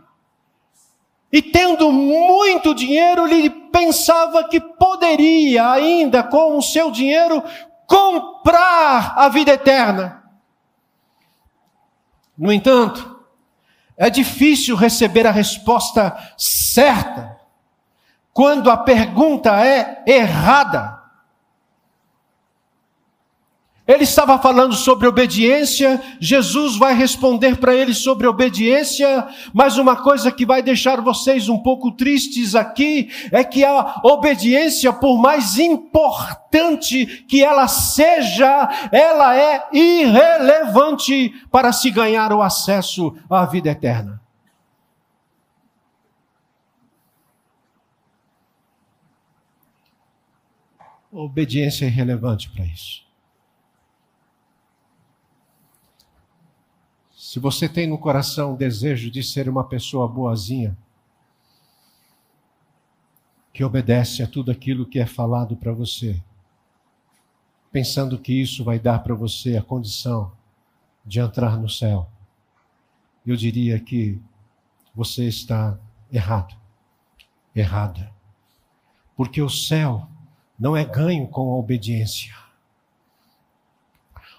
e 1.34 1.42
tendo 1.42 1.92
muito 1.92 2.76
dinheiro, 2.76 3.28
ele 3.28 3.50
pensava 3.50 4.48
que 4.48 4.60
poderia 4.60 5.72
ainda 5.72 6.22
com 6.22 6.60
o 6.60 6.62
seu 6.62 6.92
dinheiro 6.92 7.44
comprar 7.88 9.16
a 9.18 9.28
vida 9.30 9.52
eterna. 9.52 10.24
No 12.38 12.54
entanto, 12.54 13.20
é 13.98 14.12
difícil 14.12 14.76
receber 14.76 15.26
a 15.26 15.32
resposta 15.32 16.16
certa 16.38 17.36
quando 18.32 18.70
a 18.70 18.78
pergunta 18.78 19.60
é 19.66 20.04
errada. 20.06 21.03
Ele 23.86 24.04
estava 24.04 24.40
falando 24.40 24.74
sobre 24.76 25.08
obediência, 25.08 26.02
Jesus 26.18 26.78
vai 26.78 26.94
responder 26.94 27.58
para 27.58 27.76
ele 27.76 27.94
sobre 27.94 28.26
obediência, 28.26 29.28
mas 29.54 29.78
uma 29.78 29.98
coisa 29.98 30.32
que 30.32 30.46
vai 30.46 30.62
deixar 30.62 31.02
vocês 31.02 31.50
um 31.50 31.58
pouco 31.58 31.92
tristes 31.92 32.56
aqui 32.56 33.10
é 33.30 33.44
que 33.44 33.66
a 33.66 34.00
obediência, 34.06 34.94
por 34.94 35.22
mais 35.22 35.60
importante 35.60 37.26
que 37.28 37.44
ela 37.44 37.68
seja, 37.68 38.70
ela 38.90 39.38
é 39.38 39.68
irrelevante 39.74 41.34
para 41.52 41.74
se 41.74 41.92
ganhar 41.92 42.32
o 42.32 42.42
acesso 42.42 43.14
à 43.30 43.46
vida 43.46 43.70
eterna. 43.70 44.24
obediência 51.16 51.86
é 51.86 51.90
irrelevante 51.90 52.50
para 52.50 52.66
isso. 52.66 53.04
Se 57.34 57.40
você 57.40 57.68
tem 57.68 57.88
no 57.88 57.98
coração 57.98 58.54
o 58.54 58.56
desejo 58.56 59.10
de 59.10 59.24
ser 59.24 59.50
uma 59.50 59.64
pessoa 59.64 60.08
boazinha, 60.08 60.78
que 63.52 63.64
obedece 63.64 64.22
a 64.22 64.28
tudo 64.28 64.52
aquilo 64.52 64.86
que 64.86 65.00
é 65.00 65.08
falado 65.08 65.58
para 65.58 65.72
você, 65.72 66.22
pensando 67.72 68.20
que 68.20 68.40
isso 68.40 68.64
vai 68.64 68.78
dar 68.78 69.00
para 69.00 69.16
você 69.16 69.58
a 69.58 69.64
condição 69.64 70.32
de 71.04 71.20
entrar 71.20 71.58
no 71.58 71.68
céu, 71.68 72.08
eu 73.26 73.36
diria 73.36 73.80
que 73.80 74.22
você 74.94 75.28
está 75.28 75.76
errado, 76.12 76.56
errada. 77.56 78.14
Porque 79.16 79.42
o 79.42 79.50
céu 79.50 80.08
não 80.60 80.78
é 80.78 80.86
ganho 80.86 81.28
com 81.28 81.52
a 81.52 81.58
obediência. 81.58 82.32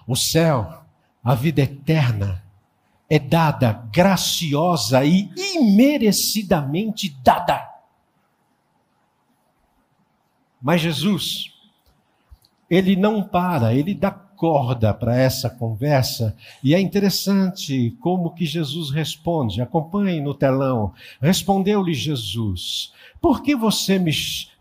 O 0.07 0.15
céu 0.15 0.85
a 1.21 1.35
vida 1.35 1.61
eterna 1.61 2.44
é 3.09 3.19
dada 3.19 3.71
graciosa 3.91 5.05
e 5.05 5.29
imerecidamente 5.55 7.15
dada. 7.23 7.69
Mas 10.61 10.81
Jesus, 10.81 11.53
ele 12.69 12.95
não 12.95 13.23
para, 13.23 13.73
ele 13.73 13.93
dá 13.93 14.09
corda 14.09 14.93
para 14.93 15.15
essa 15.15 15.49
conversa, 15.49 16.35
e 16.63 16.73
é 16.73 16.79
interessante 16.79 17.95
como 18.01 18.33
que 18.33 18.45
Jesus 18.45 18.89
responde. 18.89 19.61
Acompanhe 19.61 20.19
no 20.19 20.33
telão. 20.33 20.93
Respondeu-lhe 21.21 21.93
Jesus: 21.93 22.91
Por 23.21 23.41
que 23.43 23.55
você 23.55 23.97
me, 23.99 24.11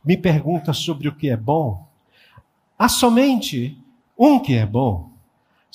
me 0.04 0.16
pergunta 0.16 0.72
sobre 0.72 1.08
o 1.08 1.14
que 1.14 1.30
é 1.30 1.36
bom? 1.36 1.86
Há 2.78 2.88
somente 2.88 3.78
um 4.18 4.38
que 4.38 4.54
é 4.54 4.66
bom. 4.66 5.13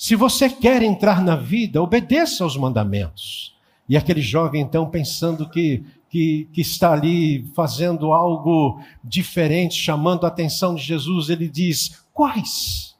Se 0.00 0.16
você 0.16 0.48
quer 0.48 0.80
entrar 0.80 1.22
na 1.22 1.36
vida, 1.36 1.82
obedeça 1.82 2.42
aos 2.42 2.56
mandamentos. 2.56 3.54
E 3.86 3.98
aquele 3.98 4.22
jovem, 4.22 4.62
então, 4.62 4.88
pensando 4.88 5.46
que, 5.46 5.84
que, 6.08 6.48
que, 6.54 6.62
está 6.62 6.94
ali 6.94 7.46
fazendo 7.54 8.10
algo 8.10 8.80
diferente, 9.04 9.74
chamando 9.74 10.24
a 10.24 10.28
atenção 10.28 10.74
de 10.74 10.82
Jesus, 10.82 11.28
ele 11.28 11.46
diz: 11.46 12.02
Quais? 12.14 12.96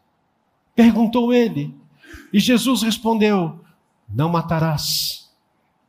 Perguntou 0.74 1.32
ele. 1.32 1.74
E 2.34 2.38
Jesus 2.38 2.82
respondeu: 2.82 3.58
Não 4.06 4.28
matarás, 4.28 5.30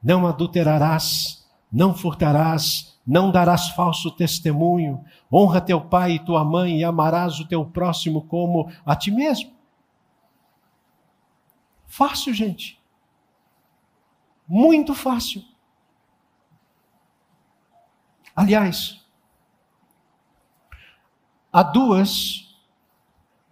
não 0.02 0.26
adulterarás, 0.26 1.46
não 1.70 1.94
furtarás, 1.94 2.98
não 3.06 3.32
darás 3.32 3.68
falso 3.72 4.12
testemunho, 4.12 5.04
honra 5.30 5.60
teu 5.60 5.82
pai 5.82 6.14
e 6.14 6.20
tua 6.20 6.46
mãe 6.46 6.80
e 6.80 6.86
amarás 6.86 7.38
o 7.38 7.46
teu 7.46 7.66
próximo 7.66 8.22
como 8.22 8.72
a 8.86 8.96
ti 8.96 9.12
mesmo. 9.12 9.60
Fácil, 11.92 12.34
gente. 12.34 12.82
Muito 14.48 14.96
fácil. 14.96 15.44
Aliás, 18.34 19.06
há 21.52 21.62
duas 21.62 22.56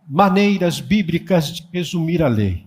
maneiras 0.08 0.80
bíblicas 0.80 1.52
de 1.52 1.68
resumir 1.74 2.24
a 2.24 2.30
lei. 2.30 2.66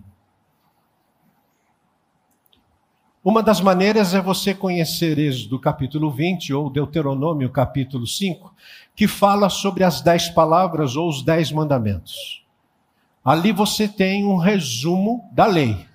Uma 3.23 3.41
das 3.41 3.59
maneiras 3.59 4.13
é 4.13 4.21
você 4.21 4.53
conhecer 4.53 5.17
Êxodo 5.17 5.59
capítulo 5.59 6.11
20 6.11 6.53
ou 6.53 6.69
Deuteronômio 6.69 7.49
capítulo 7.49 8.05
5, 8.05 8.53
que 8.95 9.07
fala 9.07 9.49
sobre 9.49 9.83
as 9.83 10.01
dez 10.01 10.29
palavras 10.29 10.95
ou 10.95 11.09
os 11.09 11.23
dez 11.23 11.51
mandamentos. 11.51 12.42
Ali 13.23 13.51
você 13.51 13.87
tem 13.87 14.25
um 14.25 14.37
resumo 14.37 15.29
da 15.31 15.45
lei. 15.45 15.85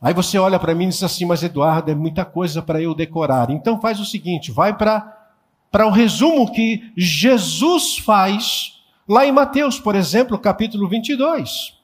Aí 0.00 0.12
você 0.12 0.38
olha 0.38 0.58
para 0.58 0.74
mim 0.74 0.84
e 0.84 0.88
diz 0.88 1.02
assim, 1.02 1.24
mas 1.24 1.42
Eduardo, 1.42 1.90
é 1.90 1.94
muita 1.94 2.24
coisa 2.24 2.60
para 2.60 2.80
eu 2.80 2.94
decorar. 2.94 3.50
Então 3.50 3.80
faz 3.80 4.00
o 4.00 4.04
seguinte, 4.04 4.50
vai 4.50 4.76
para 4.76 5.86
o 5.86 5.90
resumo 5.90 6.52
que 6.52 6.92
Jesus 6.96 7.98
faz 7.98 8.82
lá 9.08 9.26
em 9.26 9.32
Mateus, 9.32 9.78
por 9.78 9.94
exemplo, 9.94 10.38
capítulo 10.38 10.88
22. 10.88 11.74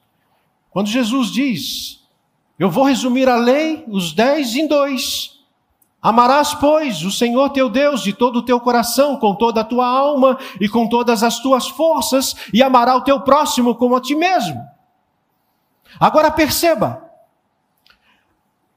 Quando 0.69 0.87
Jesus 0.87 1.31
diz, 1.31 1.99
eu 2.57 2.69
vou 2.69 2.83
resumir 2.83 3.27
a 3.27 3.35
lei, 3.35 3.83
os 3.87 4.13
dez, 4.13 4.55
em 4.55 4.67
dois. 4.67 5.30
Amarás, 6.01 6.53
pois, 6.55 7.03
o 7.03 7.11
Senhor 7.11 7.49
teu 7.51 7.69
Deus 7.69 8.01
de 8.01 8.11
todo 8.11 8.39
o 8.39 8.41
teu 8.41 8.59
coração, 8.59 9.17
com 9.17 9.35
toda 9.35 9.61
a 9.61 9.63
tua 9.63 9.85
alma 9.85 10.37
e 10.59 10.67
com 10.67 10.89
todas 10.89 11.21
as 11.21 11.39
tuas 11.39 11.67
forças, 11.67 12.35
e 12.51 12.63
amará 12.63 12.95
o 12.95 13.01
teu 13.01 13.21
próximo 13.21 13.75
como 13.75 13.95
a 13.95 14.01
ti 14.01 14.15
mesmo. 14.15 14.59
Agora 15.99 16.31
perceba, 16.31 17.07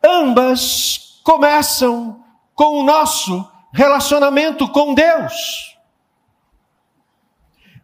ambas 0.04 1.20
começam 1.24 2.22
com 2.54 2.80
o 2.80 2.82
nosso 2.82 3.48
relacionamento 3.72 4.68
com 4.68 4.92
Deus. 4.92 5.74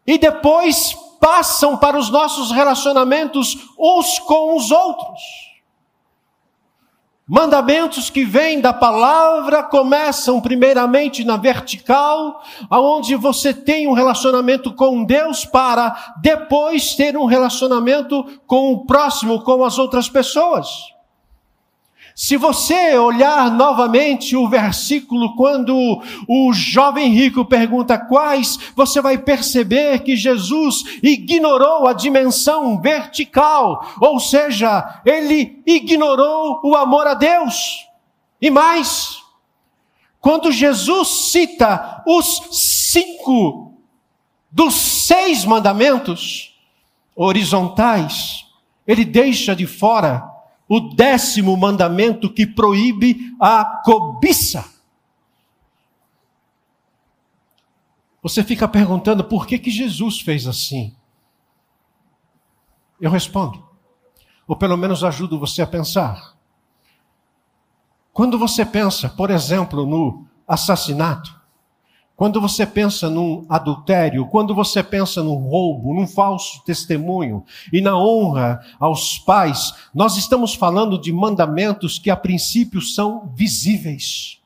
E 0.07 0.19
depois 0.19 0.95
passam 1.19 1.77
para 1.77 1.99
os 1.99 2.11
nossos 2.11 2.51
relacionamentos 2.51 3.57
uns 3.79 4.19
com 4.19 4.57
os 4.57 4.71
outros. 4.71 5.50
Mandamentos 7.33 8.11
que 8.11 8.25
vêm 8.25 8.61
da 8.61 8.73
palavra 8.73 9.63
começam 9.63 10.41
primeiramente 10.41 11.23
na 11.23 11.37
vertical, 11.37 12.43
aonde 12.69 13.15
você 13.15 13.55
tem 13.55 13.87
um 13.87 13.93
relacionamento 13.93 14.75
com 14.75 15.05
Deus 15.05 15.45
para 15.45 16.17
depois 16.21 16.97
ter 16.97 17.17
um 17.17 17.27
relacionamento 17.27 18.25
com 18.49 18.73
o 18.73 18.85
próximo, 18.85 19.45
com 19.45 19.65
as 19.65 19.79
outras 19.79 20.09
pessoas. 20.09 20.67
Se 22.15 22.37
você 22.37 22.99
olhar 22.99 23.51
novamente 23.51 24.37
o 24.37 24.49
versículo 24.49 25.35
quando 25.37 26.03
o 26.29 26.53
jovem 26.53 27.13
rico 27.13 27.45
pergunta 27.45 27.99
quais, 27.99 28.59
você 28.75 29.01
vai 29.01 29.19
perceber 29.19 30.01
que 30.01 30.17
Jesus 30.17 30.99
ignorou 31.03 31.87
a 31.87 31.93
dimensão 31.93 32.81
vertical, 32.81 33.95
ou 34.01 34.21
seja, 34.21 35.01
ele 35.05 35.63
ignorou 35.67 36.61
o 36.65 36.77
amor 36.77 37.07
a 37.07 37.15
Deus. 37.15 37.87
E 38.41 38.51
mais, 38.51 39.23
quando 40.21 40.53
Jesus 40.53 41.09
cita 41.31 42.03
os 42.07 42.49
cinco 42.91 43.75
dos 44.51 44.75
seis 44.75 45.45
mandamentos 45.45 46.59
horizontais, 47.15 48.47
ele 48.87 49.05
deixa 49.05 49.55
de 49.55 49.67
fora 49.67 50.30
o 50.71 50.79
décimo 50.79 51.57
mandamento 51.57 52.33
que 52.33 52.47
proíbe 52.47 53.35
a 53.41 53.83
cobiça. 53.85 54.65
Você 58.23 58.45
fica 58.45 58.69
perguntando 58.69 59.25
por 59.25 59.49
que, 59.49 59.59
que 59.59 59.69
Jesus 59.69 60.21
fez 60.21 60.47
assim? 60.47 60.95
Eu 63.01 63.11
respondo, 63.11 63.67
ou 64.47 64.55
pelo 64.55 64.77
menos 64.77 65.03
ajudo 65.03 65.41
você 65.41 65.61
a 65.61 65.67
pensar. 65.67 66.37
Quando 68.13 68.39
você 68.39 68.65
pensa, 68.65 69.09
por 69.09 69.29
exemplo, 69.29 69.85
no 69.85 70.25
assassinato, 70.47 71.40
quando 72.21 72.39
você 72.39 72.67
pensa 72.67 73.09
num 73.09 73.47
adultério, 73.49 74.27
quando 74.27 74.55
você 74.55 74.83
pensa 74.83 75.23
num 75.23 75.37
roubo, 75.37 75.95
num 75.95 76.07
falso 76.07 76.63
testemunho 76.67 77.43
e 77.73 77.81
na 77.81 77.97
honra 77.97 78.61
aos 78.79 79.17
pais, 79.17 79.73
nós 79.95 80.19
estamos 80.19 80.55
falando 80.55 81.01
de 81.01 81.11
mandamentos 81.15 81.99
que 81.99 82.11
a 82.11 82.17
princípio 82.17 82.83
são 82.83 83.33
visíveis. 83.35 84.39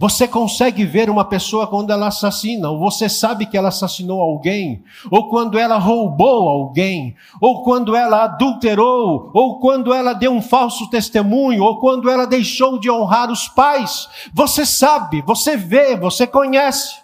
Você 0.00 0.28
consegue 0.28 0.84
ver 0.84 1.10
uma 1.10 1.24
pessoa 1.24 1.66
quando 1.66 1.90
ela 1.90 2.06
assassina, 2.06 2.70
ou 2.70 2.78
você 2.78 3.08
sabe 3.08 3.46
que 3.46 3.56
ela 3.56 3.68
assassinou 3.68 4.20
alguém, 4.20 4.84
ou 5.10 5.28
quando 5.28 5.58
ela 5.58 5.76
roubou 5.76 6.48
alguém, 6.48 7.16
ou 7.40 7.64
quando 7.64 7.96
ela 7.96 8.22
adulterou, 8.22 9.32
ou 9.34 9.58
quando 9.58 9.92
ela 9.92 10.12
deu 10.12 10.30
um 10.30 10.40
falso 10.40 10.88
testemunho, 10.88 11.64
ou 11.64 11.80
quando 11.80 12.08
ela 12.08 12.28
deixou 12.28 12.78
de 12.78 12.88
honrar 12.88 13.28
os 13.28 13.48
pais. 13.48 14.08
Você 14.32 14.64
sabe, 14.64 15.20
você 15.22 15.56
vê, 15.56 15.96
você 15.96 16.28
conhece. 16.28 17.02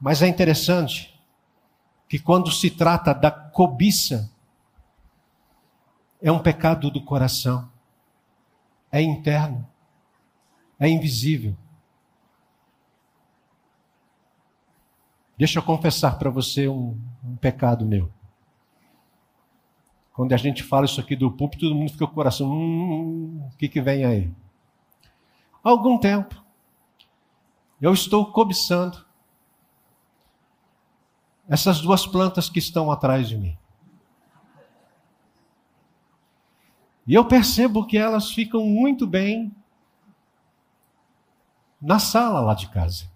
Mas 0.00 0.20
é 0.20 0.26
interessante 0.26 1.14
que 2.08 2.18
quando 2.18 2.50
se 2.50 2.70
trata 2.70 3.14
da 3.14 3.30
cobiça, 3.30 4.28
é 6.20 6.32
um 6.32 6.40
pecado 6.40 6.90
do 6.90 7.00
coração, 7.00 7.68
é 8.90 9.00
interno 9.00 9.64
é 10.78 10.88
invisível. 10.88 11.56
Deixa 15.36 15.58
eu 15.58 15.62
confessar 15.62 16.18
para 16.18 16.30
você 16.30 16.68
um, 16.68 16.98
um, 17.24 17.36
pecado 17.36 17.86
meu. 17.86 18.10
Quando 20.12 20.32
a 20.32 20.36
gente 20.36 20.64
fala 20.64 20.84
isso 20.84 21.00
aqui 21.00 21.14
do 21.14 21.30
púlpito, 21.30 21.62
todo 21.62 21.76
mundo 21.76 21.92
fica 21.92 22.06
com 22.06 22.12
o 22.12 22.14
coração, 22.14 22.50
hum, 22.50 23.48
o 23.52 23.56
que, 23.56 23.68
que 23.68 23.80
vem 23.80 24.04
aí? 24.04 24.30
Há 25.62 25.70
algum 25.70 25.96
tempo, 25.96 26.42
eu 27.80 27.92
estou 27.92 28.26
cobiçando 28.32 29.06
essas 31.48 31.80
duas 31.80 32.04
plantas 32.04 32.50
que 32.50 32.58
estão 32.58 32.90
atrás 32.90 33.28
de 33.28 33.38
mim. 33.38 33.56
E 37.06 37.14
eu 37.14 37.24
percebo 37.24 37.86
que 37.86 37.96
elas 37.96 38.32
ficam 38.32 38.64
muito 38.64 39.06
bem 39.06 39.54
na 41.80 41.98
sala 41.98 42.40
lá 42.40 42.54
de 42.54 42.68
casa. 42.68 43.06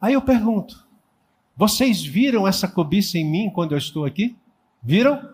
Aí 0.00 0.14
eu 0.14 0.22
pergunto: 0.22 0.86
vocês 1.56 2.04
viram 2.04 2.46
essa 2.46 2.68
cobiça 2.68 3.18
em 3.18 3.24
mim 3.24 3.50
quando 3.50 3.72
eu 3.72 3.78
estou 3.78 4.04
aqui? 4.04 4.36
Viram? 4.82 5.32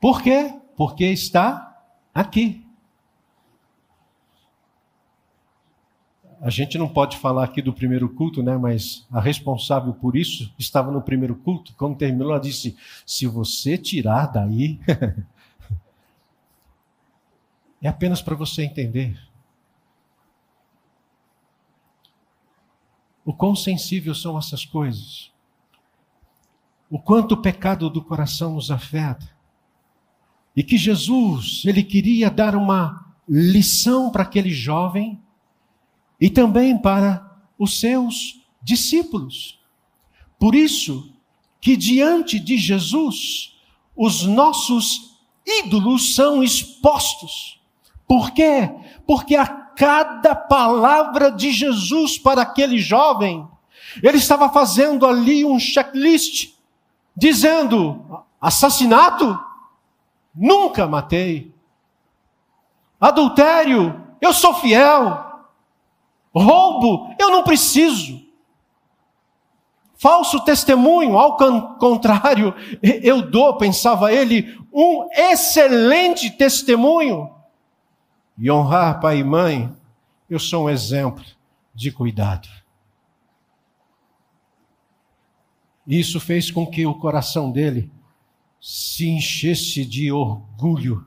Por 0.00 0.22
quê? 0.22 0.54
Porque 0.76 1.04
está 1.04 1.82
aqui. 2.14 2.62
a 6.42 6.50
gente 6.50 6.76
não 6.76 6.88
pode 6.88 7.16
falar 7.18 7.44
aqui 7.44 7.62
do 7.62 7.72
primeiro 7.72 8.08
culto, 8.08 8.42
né? 8.42 8.56
Mas 8.56 9.06
a 9.12 9.20
responsável 9.20 9.94
por 9.94 10.16
isso 10.16 10.52
estava 10.58 10.90
no 10.90 11.00
primeiro 11.00 11.36
culto. 11.36 11.72
Quando 11.76 11.96
terminou, 11.96 12.30
ela 12.30 12.40
disse: 12.40 12.76
se 13.06 13.28
você 13.28 13.78
tirar 13.78 14.26
daí, 14.26 14.80
é 17.80 17.86
apenas 17.86 18.20
para 18.20 18.34
você 18.34 18.64
entender. 18.64 19.16
O 23.24 23.32
quão 23.32 23.54
sensíveis 23.54 24.20
são 24.20 24.36
essas 24.36 24.64
coisas. 24.64 25.30
O 26.90 26.98
quanto 26.98 27.32
o 27.32 27.40
pecado 27.40 27.88
do 27.88 28.02
coração 28.02 28.54
nos 28.54 28.70
afeta. 28.70 29.30
E 30.54 30.62
que 30.62 30.76
Jesus, 30.76 31.62
ele 31.64 31.82
queria 31.82 32.30
dar 32.30 32.54
uma 32.54 33.14
lição 33.28 34.10
para 34.10 34.22
aquele 34.22 34.50
jovem 34.50 35.18
e 36.20 36.28
também 36.28 36.76
para 36.76 37.40
os 37.58 37.80
seus 37.80 38.40
discípulos. 38.62 39.58
Por 40.38 40.54
isso 40.54 41.12
que 41.60 41.76
diante 41.76 42.38
de 42.38 42.56
Jesus, 42.56 43.56
os 43.96 44.24
nossos 44.24 45.16
ídolos 45.46 46.14
são 46.14 46.42
expostos. 46.42 47.60
Por 48.06 48.32
quê? 48.32 48.68
Porque 49.06 49.36
a 49.36 49.61
cada 49.76 50.34
palavra 50.34 51.30
de 51.30 51.50
Jesus 51.50 52.18
para 52.18 52.42
aquele 52.42 52.78
jovem, 52.78 53.48
ele 54.02 54.18
estava 54.18 54.48
fazendo 54.48 55.06
ali 55.06 55.44
um 55.44 55.58
checklist, 55.58 56.54
dizendo: 57.16 58.24
assassinato? 58.40 59.38
Nunca 60.34 60.86
matei. 60.86 61.52
Adultério? 63.00 64.00
Eu 64.20 64.32
sou 64.32 64.54
fiel. 64.54 65.30
Roubo, 66.34 67.14
eu 67.18 67.30
não 67.30 67.42
preciso. 67.42 68.22
Falso 70.02 70.40
testemunho, 70.44 71.16
ao 71.16 71.36
contrário, 71.78 72.54
eu 72.82 73.22
dou, 73.22 73.56
pensava 73.56 74.12
ele, 74.12 74.58
um 74.72 75.08
excelente 75.12 76.30
testemunho. 76.30 77.30
E 78.38 78.50
honrar 78.50 79.00
pai 79.00 79.18
e 79.18 79.24
mãe, 79.24 79.74
eu 80.28 80.38
sou 80.38 80.64
um 80.64 80.70
exemplo 80.70 81.24
de 81.74 81.90
cuidado. 81.90 82.48
Isso 85.86 86.20
fez 86.20 86.50
com 86.50 86.66
que 86.66 86.86
o 86.86 86.94
coração 86.94 87.50
dele 87.50 87.90
se 88.60 89.08
enchesse 89.08 89.84
de 89.84 90.12
orgulho. 90.12 91.06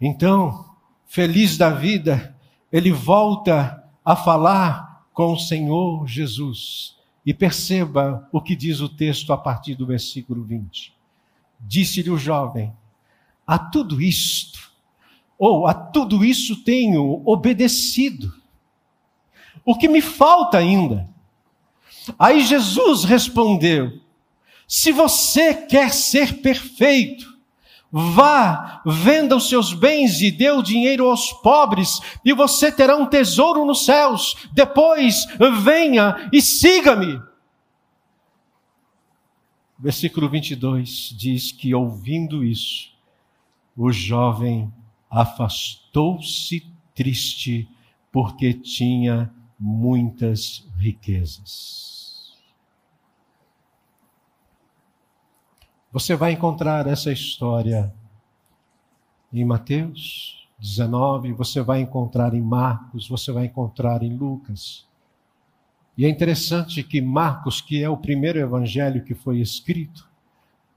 Então, 0.00 0.74
feliz 1.06 1.56
da 1.56 1.70
vida, 1.70 2.36
ele 2.72 2.90
volta 2.90 3.84
a 4.04 4.16
falar 4.16 5.06
com 5.12 5.32
o 5.32 5.38
Senhor 5.38 6.06
Jesus. 6.06 6.96
E 7.24 7.34
perceba 7.34 8.28
o 8.32 8.40
que 8.40 8.56
diz 8.56 8.80
o 8.80 8.88
texto 8.88 9.32
a 9.32 9.36
partir 9.36 9.74
do 9.74 9.86
versículo 9.86 10.42
20. 10.42 10.92
Disse-lhe 11.60 12.10
o 12.10 12.18
jovem: 12.18 12.72
A 13.46 13.58
tudo 13.58 14.00
isto, 14.00 14.69
ou 15.40 15.66
a 15.66 15.72
tudo 15.72 16.22
isso 16.22 16.62
tenho 16.62 17.22
obedecido. 17.24 18.30
O 19.64 19.74
que 19.74 19.88
me 19.88 20.02
falta 20.02 20.58
ainda? 20.58 21.08
Aí 22.18 22.42
Jesus 22.42 23.04
respondeu: 23.04 23.98
Se 24.68 24.92
você 24.92 25.54
quer 25.54 25.94
ser 25.94 26.42
perfeito, 26.42 27.30
Vá, 27.92 28.82
venda 28.86 29.34
os 29.34 29.48
seus 29.48 29.72
bens 29.72 30.22
e 30.22 30.30
dê 30.30 30.48
o 30.48 30.62
dinheiro 30.62 31.10
aos 31.10 31.32
pobres, 31.32 31.98
e 32.24 32.32
você 32.32 32.70
terá 32.70 32.96
um 32.96 33.04
tesouro 33.04 33.64
nos 33.64 33.84
céus. 33.84 34.36
Depois, 34.52 35.26
venha 35.64 36.30
e 36.32 36.40
siga-me. 36.40 37.20
Versículo 39.76 40.28
22 40.28 41.16
diz 41.18 41.50
que, 41.50 41.74
ouvindo 41.74 42.44
isso, 42.44 42.92
o 43.76 43.90
jovem 43.90 44.72
afastou-se 45.10 46.66
triste, 46.94 47.68
porque 48.12 48.54
tinha 48.54 49.32
muitas 49.58 50.66
riquezas. 50.78 52.38
Você 55.92 56.14
vai 56.14 56.32
encontrar 56.32 56.86
essa 56.86 57.10
história 57.10 57.92
em 59.32 59.44
Mateus 59.44 60.48
19, 60.60 61.32
você 61.32 61.62
vai 61.62 61.80
encontrar 61.80 62.34
em 62.34 62.40
Marcos, 62.40 63.08
você 63.08 63.32
vai 63.32 63.46
encontrar 63.46 64.02
em 64.02 64.14
Lucas. 64.14 64.86
E 65.96 66.04
é 66.04 66.08
interessante 66.08 66.82
que 66.82 67.00
Marcos, 67.00 67.60
que 67.60 67.82
é 67.82 67.88
o 67.88 67.96
primeiro 67.96 68.38
evangelho 68.38 69.02
que 69.02 69.14
foi 69.14 69.40
escrito, 69.40 70.08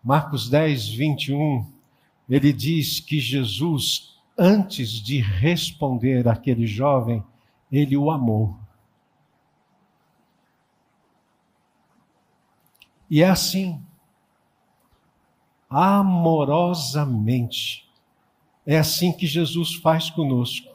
Marcos 0.04 0.50
10, 0.50 0.90
21, 0.90 1.66
ele 2.30 2.52
diz 2.52 3.00
que 3.00 3.20
Jesus, 3.20 4.13
antes 4.38 4.90
de 4.90 5.20
responder 5.20 6.28
àquele 6.28 6.68
jovem, 6.68 7.24
ele 7.72 7.98
o 7.98 8.12
amou. 8.12 8.56
E 13.10 13.22
é 13.22 13.30
assim 13.30 13.82
amorosamente. 15.70 17.90
É 18.66 18.78
assim 18.78 19.12
que 19.12 19.28
Jesus 19.28 19.76
faz 19.76 20.10
conosco. 20.10 20.72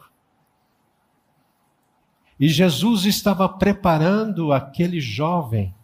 E 2.39 2.49
Jesus 2.49 3.05
estava 3.05 3.49
preparando 3.49 4.53
aquele 4.53 5.01
jovem, 5.01 5.75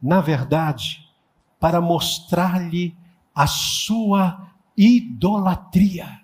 na 0.00 0.20
verdade, 0.20 1.08
para 1.60 1.80
mostrar-lhe 1.80 2.96
a 3.34 3.46
sua 3.46 4.50
idolatria. 4.76 6.21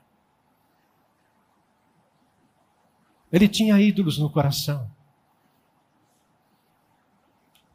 Ele 3.33 3.49
tinha 3.49 3.81
ídolos 3.81 4.19
no 4.19 4.31
coração. 4.31 4.89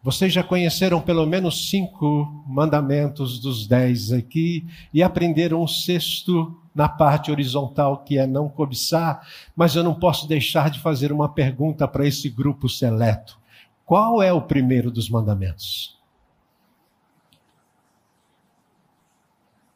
Vocês 0.03 0.33
já 0.33 0.43
conheceram 0.43 0.99
pelo 0.99 1.25
menos 1.25 1.69
cinco 1.69 2.43
mandamentos 2.45 3.39
dos 3.39 3.65
dez 3.65 4.11
aqui 4.11 4.67
e 4.93 5.01
aprenderam 5.01 5.63
o 5.63 5.67
sexto 5.67 6.59
na 6.75 6.89
parte 6.89 7.31
horizontal, 7.31 8.03
que 8.03 8.17
é 8.17 8.27
não 8.27 8.49
cobiçar, 8.49 9.25
mas 9.55 9.75
eu 9.75 9.83
não 9.83 9.95
posso 9.95 10.27
deixar 10.27 10.69
de 10.69 10.79
fazer 10.79 11.11
uma 11.11 11.29
pergunta 11.29 11.87
para 11.87 12.05
esse 12.05 12.29
grupo 12.29 12.67
seleto. 12.67 13.39
Qual 13.85 14.21
é 14.21 14.33
o 14.33 14.41
primeiro 14.41 14.91
dos 14.91 15.09
mandamentos? 15.09 15.97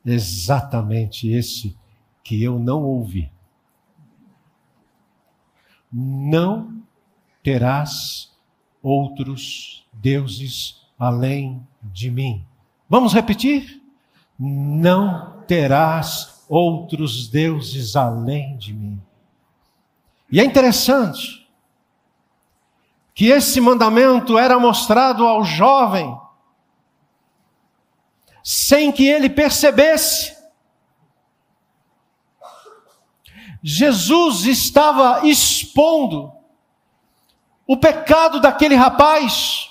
Exatamente 0.06 1.30
esse 1.30 1.78
que 2.22 2.44
eu 2.44 2.60
não 2.60 2.84
ouvi. 2.84 3.32
Não 6.00 6.84
terás 7.42 8.32
outros 8.84 9.84
deuses 9.92 10.86
além 11.00 11.66
de 11.82 12.12
mim. 12.12 12.46
Vamos 12.88 13.14
repetir? 13.14 13.82
Não 14.38 15.42
terás 15.48 16.46
outros 16.48 17.28
deuses 17.28 17.96
além 17.96 18.56
de 18.58 18.74
mim. 18.74 19.02
E 20.32 20.40
é 20.40 20.46
interessante 20.46 21.50
que 23.16 23.30
esse 23.30 23.60
mandamento 23.60 24.38
era 24.38 24.60
mostrado 24.60 25.26
ao 25.26 25.44
jovem 25.44 26.16
sem 28.44 28.92
que 28.92 29.08
ele 29.08 29.32
percebesse. 29.32 30.37
Jesus 33.70 34.46
estava 34.46 35.28
expondo 35.28 36.32
o 37.68 37.76
pecado 37.76 38.40
daquele 38.40 38.76
rapaz, 38.76 39.70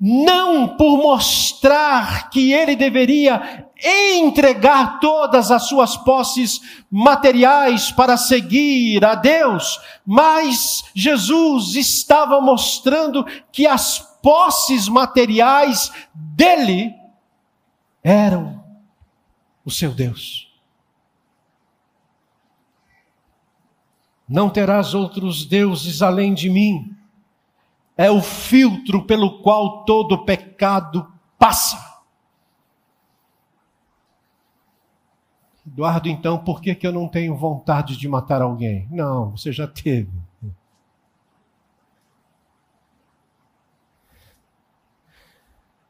não 0.00 0.68
por 0.68 0.96
mostrar 0.96 2.30
que 2.30 2.50
ele 2.50 2.76
deveria 2.76 3.68
entregar 3.78 5.00
todas 5.00 5.50
as 5.50 5.68
suas 5.68 5.98
posses 5.98 6.62
materiais 6.90 7.92
para 7.92 8.16
seguir 8.16 9.04
a 9.04 9.14
Deus, 9.14 9.78
mas 10.06 10.82
Jesus 10.94 11.74
estava 11.74 12.40
mostrando 12.40 13.22
que 13.52 13.66
as 13.66 13.98
posses 14.22 14.88
materiais 14.88 15.92
dele 16.14 16.94
eram 18.02 18.64
o 19.62 19.70
seu 19.70 19.92
Deus. 19.92 20.45
Não 24.28 24.50
terás 24.50 24.94
outros 24.94 25.44
deuses 25.46 26.02
além 26.02 26.34
de 26.34 26.50
mim. 26.50 26.96
É 27.96 28.10
o 28.10 28.20
filtro 28.20 29.04
pelo 29.04 29.40
qual 29.42 29.84
todo 29.84 30.24
pecado 30.24 31.10
passa. 31.38 31.86
Eduardo, 35.66 36.08
então, 36.08 36.38
por 36.38 36.60
que, 36.60 36.74
que 36.74 36.86
eu 36.86 36.92
não 36.92 37.08
tenho 37.08 37.36
vontade 37.36 37.96
de 37.96 38.08
matar 38.08 38.40
alguém? 38.40 38.86
Não, 38.90 39.30
você 39.32 39.52
já 39.52 39.66
teve. 39.66 40.10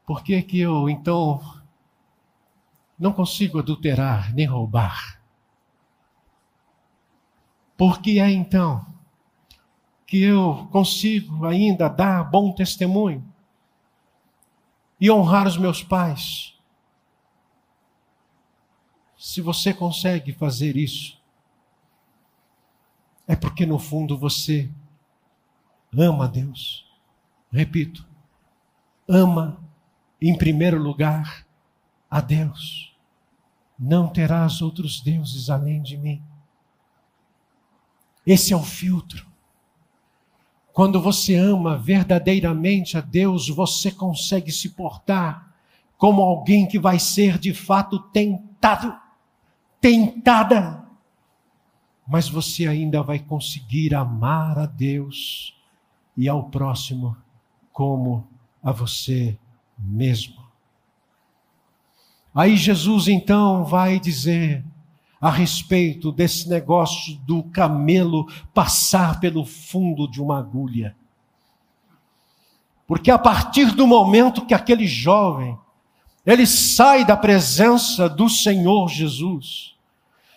Por 0.05 0.23
que, 0.23 0.41
que 0.41 0.59
eu, 0.59 0.89
então, 0.89 1.41
não 2.97 3.11
consigo 3.11 3.59
adulterar 3.59 4.33
nem 4.33 4.45
roubar? 4.45 5.16
Por 7.77 8.01
que 8.01 8.19
é 8.19 8.31
então 8.31 8.85
que 10.07 10.23
eu 10.23 10.67
consigo 10.71 11.45
ainda 11.45 11.87
dar 11.87 12.23
bom 12.23 12.51
testemunho 12.51 13.23
e 14.99 15.11
honrar 15.11 15.45
os 15.47 15.57
meus 15.57 15.83
pais? 15.83 16.57
Se 19.15 19.41
você 19.41 19.73
consegue 19.73 20.33
fazer 20.33 20.75
isso, 20.75 21.21
é 23.27 23.35
porque 23.35 23.65
no 23.65 23.77
fundo 23.77 24.17
você 24.17 24.71
ama 25.95 26.25
a 26.25 26.27
Deus. 26.27 26.85
Repito, 27.51 28.07
ama 29.07 29.61
em 30.19 30.35
primeiro 30.35 30.81
lugar 30.81 31.45
a 32.09 32.21
Deus. 32.21 32.95
Não 33.77 34.07
terás 34.07 34.61
outros 34.61 35.01
deuses 35.01 35.49
além 35.49 35.81
de 35.81 35.97
mim. 35.97 36.23
Esse 38.27 38.53
é 38.53 38.55
o 38.57 38.61
filtro. 38.61 39.25
Quando 40.73 41.01
você 41.01 41.35
ama 41.35 41.77
verdadeiramente 41.77 42.97
a 42.97 43.01
Deus, 43.01 43.49
você 43.49 43.89
consegue 43.89 44.51
se 44.51 44.69
portar 44.69 45.55
como 45.97 46.21
alguém 46.21 46.67
que 46.67 46.77
vai 46.77 46.99
ser 46.99 47.39
de 47.39 47.53
fato 47.53 47.97
tentado 47.97 48.93
tentada, 49.79 50.85
mas 52.07 52.27
você 52.27 52.67
ainda 52.67 53.01
vai 53.01 53.19
conseguir 53.19 53.93
amar 53.93 54.57
a 54.57 54.65
Deus 54.65 55.55
e 56.15 56.27
ao 56.27 56.49
próximo 56.49 57.15
como 57.71 58.27
a 58.61 58.71
você 58.71 59.37
mesmo. 59.77 60.35
Aí 62.33 62.57
Jesus 62.57 63.07
então 63.07 63.63
vai 63.63 63.99
dizer 63.99 64.63
a 65.19 65.29
respeito 65.29 66.11
desse 66.11 66.47
negócio 66.47 67.17
do 67.25 67.43
camelo 67.43 68.27
passar 68.53 69.19
pelo 69.19 69.45
fundo 69.45 70.07
de 70.07 70.21
uma 70.21 70.37
agulha. 70.37 70.95
Porque 72.87 73.11
a 73.11 73.17
partir 73.17 73.71
do 73.71 73.85
momento 73.85 74.45
que 74.45 74.53
aquele 74.53 74.87
jovem 74.87 75.57
ele 76.27 76.45
sai 76.45 77.05
da 77.05 77.15
presença 77.15 78.09
do 78.09 78.29
Senhor 78.29 78.89
Jesus. 78.89 79.75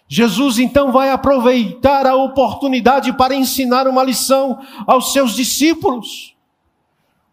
Jesus 0.06 0.58
então 0.58 0.92
vai 0.92 1.10
aproveitar 1.10 2.06
a 2.06 2.14
oportunidade 2.14 3.12
para 3.12 3.34
ensinar 3.34 3.88
uma 3.88 4.04
lição 4.04 4.60
aos 4.86 5.12
seus 5.12 5.34
discípulos. 5.34 6.36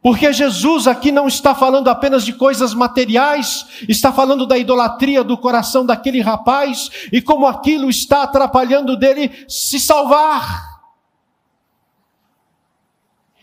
Porque 0.07 0.31
Jesus 0.31 0.87
aqui 0.87 1.11
não 1.11 1.27
está 1.27 1.53
falando 1.53 1.89
apenas 1.89 2.23
de 2.23 2.31
coisas 2.31 2.73
materiais, 2.73 3.83
está 3.89 4.09
falando 4.09 4.47
da 4.47 4.57
idolatria 4.57 5.21
do 5.21 5.37
coração 5.37 5.85
daquele 5.85 6.21
rapaz 6.21 6.89
e 7.11 7.21
como 7.21 7.45
aquilo 7.45 7.89
está 7.89 8.23
atrapalhando 8.23 8.95
dele 8.95 9.29
se 9.49 9.77
salvar. 9.77 10.79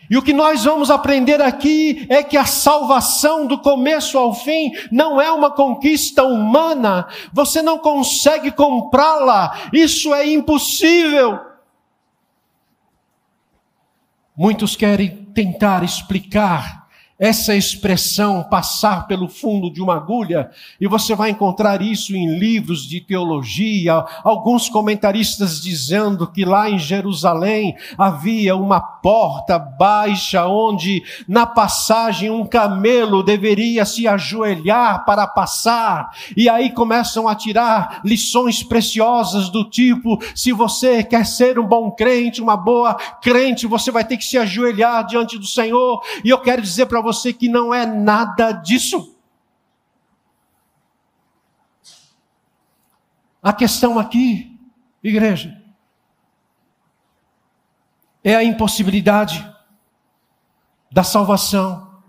E 0.09 0.17
o 0.17 0.23
que 0.23 0.33
nós 0.33 0.63
vamos 0.63 0.89
aprender 0.89 1.39
aqui 1.39 2.07
é 2.09 2.23
que 2.23 2.35
a 2.35 2.45
salvação 2.45 3.45
do 3.45 3.59
começo 3.59 4.17
ao 4.17 4.33
fim 4.33 4.71
não 4.91 5.21
é 5.21 5.31
uma 5.31 5.51
conquista 5.51 6.23
humana, 6.23 7.07
você 7.31 7.61
não 7.61 7.77
consegue 7.77 8.51
comprá-la, 8.51 9.69
isso 9.71 10.15
é 10.15 10.27
impossível. 10.27 11.39
Muitos 14.35 14.75
querem 14.75 15.24
tentar 15.35 15.83
explicar 15.83 16.84
essa 17.17 17.55
expressão 17.55 18.43
passar 18.43 19.07
pelo 19.07 19.29
fundo 19.29 19.71
de 19.71 19.81
uma 19.81 19.95
agulha, 19.95 20.49
e 20.79 20.87
você 20.87 21.15
vai 21.15 21.29
encontrar 21.29 21.81
isso 21.81 22.13
em 22.15 22.37
livros 22.37 22.85
de 22.85 22.99
teologia, 22.99 24.05
alguns 24.23 24.67
comentaristas 24.67 25.61
dizendo 25.61 26.27
que 26.27 26.43
lá 26.43 26.69
em 26.69 26.77
Jerusalém 26.77 27.75
havia 27.97 28.55
uma 28.55 28.81
porta 28.81 29.57
baixa 29.57 30.45
onde 30.45 31.03
na 31.27 31.45
passagem 31.45 32.29
um 32.29 32.45
camelo 32.45 33.23
deveria 33.23 33.85
se 33.85 34.07
ajoelhar 34.07 35.05
para 35.05 35.25
passar, 35.25 36.11
e 36.35 36.49
aí 36.49 36.69
começam 36.71 37.29
a 37.29 37.35
tirar 37.35 38.01
lições 38.03 38.61
preciosas 38.61 39.47
do 39.49 39.63
tipo: 39.63 40.19
se 40.35 40.51
você 40.51 41.01
quer 41.01 41.25
ser 41.25 41.57
um 41.57 41.65
bom 41.65 41.91
crente, 41.91 42.41
uma 42.41 42.57
boa 42.57 42.95
crente, 43.21 43.67
você 43.67 43.89
vai 43.89 44.03
ter 44.03 44.17
que 44.17 44.25
se 44.25 44.37
ajoelhar 44.37 45.05
diante 45.05 45.37
do 45.37 45.47
Senhor, 45.47 46.01
e 46.21 46.29
eu 46.29 46.39
quero 46.39 46.61
dizer 46.61 46.87
para 46.87 47.04
você 47.05 47.31
que 47.31 47.47
não 47.47 47.71
é 47.71 47.85
nada 47.85 48.51
disso. 48.51 49.15
A 53.41 53.53
questão 53.53 53.99
aqui, 53.99 54.59
igreja, 55.03 55.63
é 58.23 58.35
a 58.35 58.43
impossibilidade 58.43 59.47
da 60.91 61.03
salvação 61.03 62.01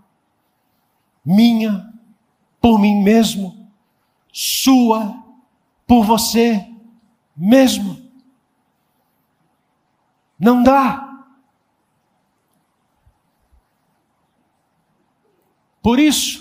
minha 1.23 1.93
por 2.59 2.79
mim 2.79 3.03
mesmo, 3.03 3.71
sua 4.33 5.23
por 5.87 6.05
você 6.05 6.67
mesmo. 7.37 8.11
Não 10.39 10.63
dá. 10.63 11.06
Por 15.87 16.01
isso, 16.01 16.41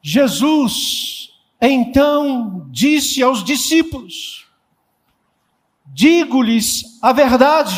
Jesus 0.00 1.28
então 1.60 2.66
disse 2.70 3.22
aos 3.22 3.44
discípulos: 3.44 4.50
Digo-lhes 5.84 6.98
a 7.02 7.12
verdade, 7.12 7.74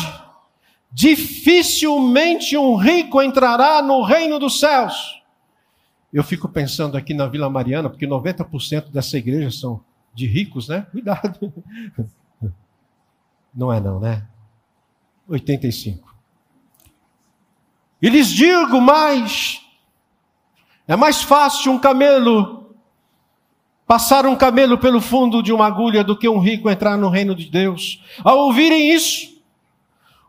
dificilmente 0.89 2.55
um 2.55 2.77
rico 2.77 3.21
entrará 3.21 3.81
no 3.81 4.01
reino 4.01 4.39
dos 4.39 4.61
céus. 4.61 5.21
Eu 6.13 6.23
fico 6.23 6.47
pensando 6.47 6.95
aqui 6.95 7.13
na 7.13 7.27
Vila 7.27 7.49
Mariana, 7.49 7.89
porque 7.89 8.07
90% 8.07 8.91
dessa 8.91 9.17
igreja 9.17 9.51
são 9.51 9.83
de 10.13 10.25
ricos, 10.25 10.69
né? 10.69 10.87
Cuidado. 10.89 11.53
Não 13.53 13.73
é 13.73 13.81
não, 13.81 13.99
né? 13.99 14.25
85. 15.27 16.15
E 18.01 18.07
lhes 18.07 18.29
digo 18.29 18.79
mais: 18.79 19.64
é 20.87 20.95
mais 20.95 21.21
fácil 21.21 21.71
um 21.71 21.79
camelo 21.79 22.65
passar 23.87 24.25
um 24.25 24.35
camelo 24.35 24.77
pelo 24.77 24.99
fundo 24.99 25.43
de 25.43 25.53
uma 25.53 25.67
agulha 25.67 26.03
do 26.03 26.17
que 26.17 26.27
um 26.27 26.39
rico 26.39 26.69
entrar 26.69 26.97
no 26.97 27.09
reino 27.09 27.35
de 27.35 27.49
Deus. 27.49 28.01
Ao 28.23 28.39
ouvirem 28.39 28.91
isso, 28.91 29.35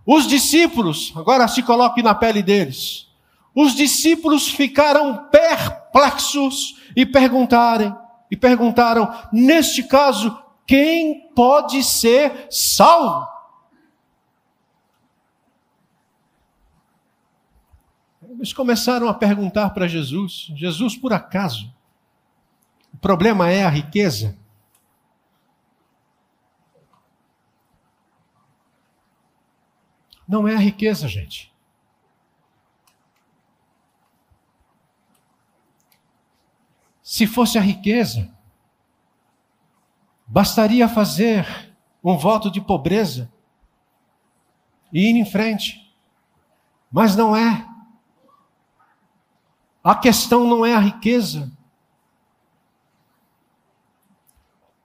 os 0.04 0.26
discípulos, 0.26 1.12
agora 1.16 1.48
se 1.48 1.62
coloque 1.62 2.02
na 2.02 2.14
pele 2.14 2.42
deles, 2.42 3.06
os 3.54 3.74
discípulos 3.74 4.48
ficaram 4.48 5.28
perplexos 5.30 6.76
e 6.94 7.06
perguntarem, 7.06 7.94
e 8.30 8.36
perguntaram, 8.36 9.10
neste 9.32 9.82
caso, 9.82 10.36
quem 10.66 11.30
pode 11.34 11.82
ser 11.82 12.46
salvo? 12.50 13.26
Eles 18.36 18.52
começaram 18.52 19.08
a 19.08 19.14
perguntar 19.14 19.70
para 19.70 19.88
Jesus: 19.88 20.52
Jesus, 20.54 20.94
por 20.94 21.12
acaso, 21.12 21.74
o 22.92 22.96
problema 22.98 23.50
é 23.50 23.64
a 23.64 23.70
riqueza? 23.70 24.36
Não 30.28 30.46
é 30.46 30.54
a 30.54 30.58
riqueza, 30.58 31.08
gente. 31.08 31.52
Se 37.02 37.26
fosse 37.26 37.56
a 37.56 37.62
riqueza, 37.62 38.30
bastaria 40.26 40.88
fazer 40.88 41.46
um 42.02 42.18
voto 42.18 42.50
de 42.50 42.60
pobreza 42.60 43.32
e 44.92 45.08
ir 45.08 45.16
em 45.16 45.24
frente. 45.24 45.94
Mas 46.90 47.16
não 47.16 47.34
é. 47.34 47.75
A 49.86 49.94
questão 49.94 50.48
não 50.48 50.66
é 50.66 50.74
a 50.74 50.80
riqueza. 50.80 51.48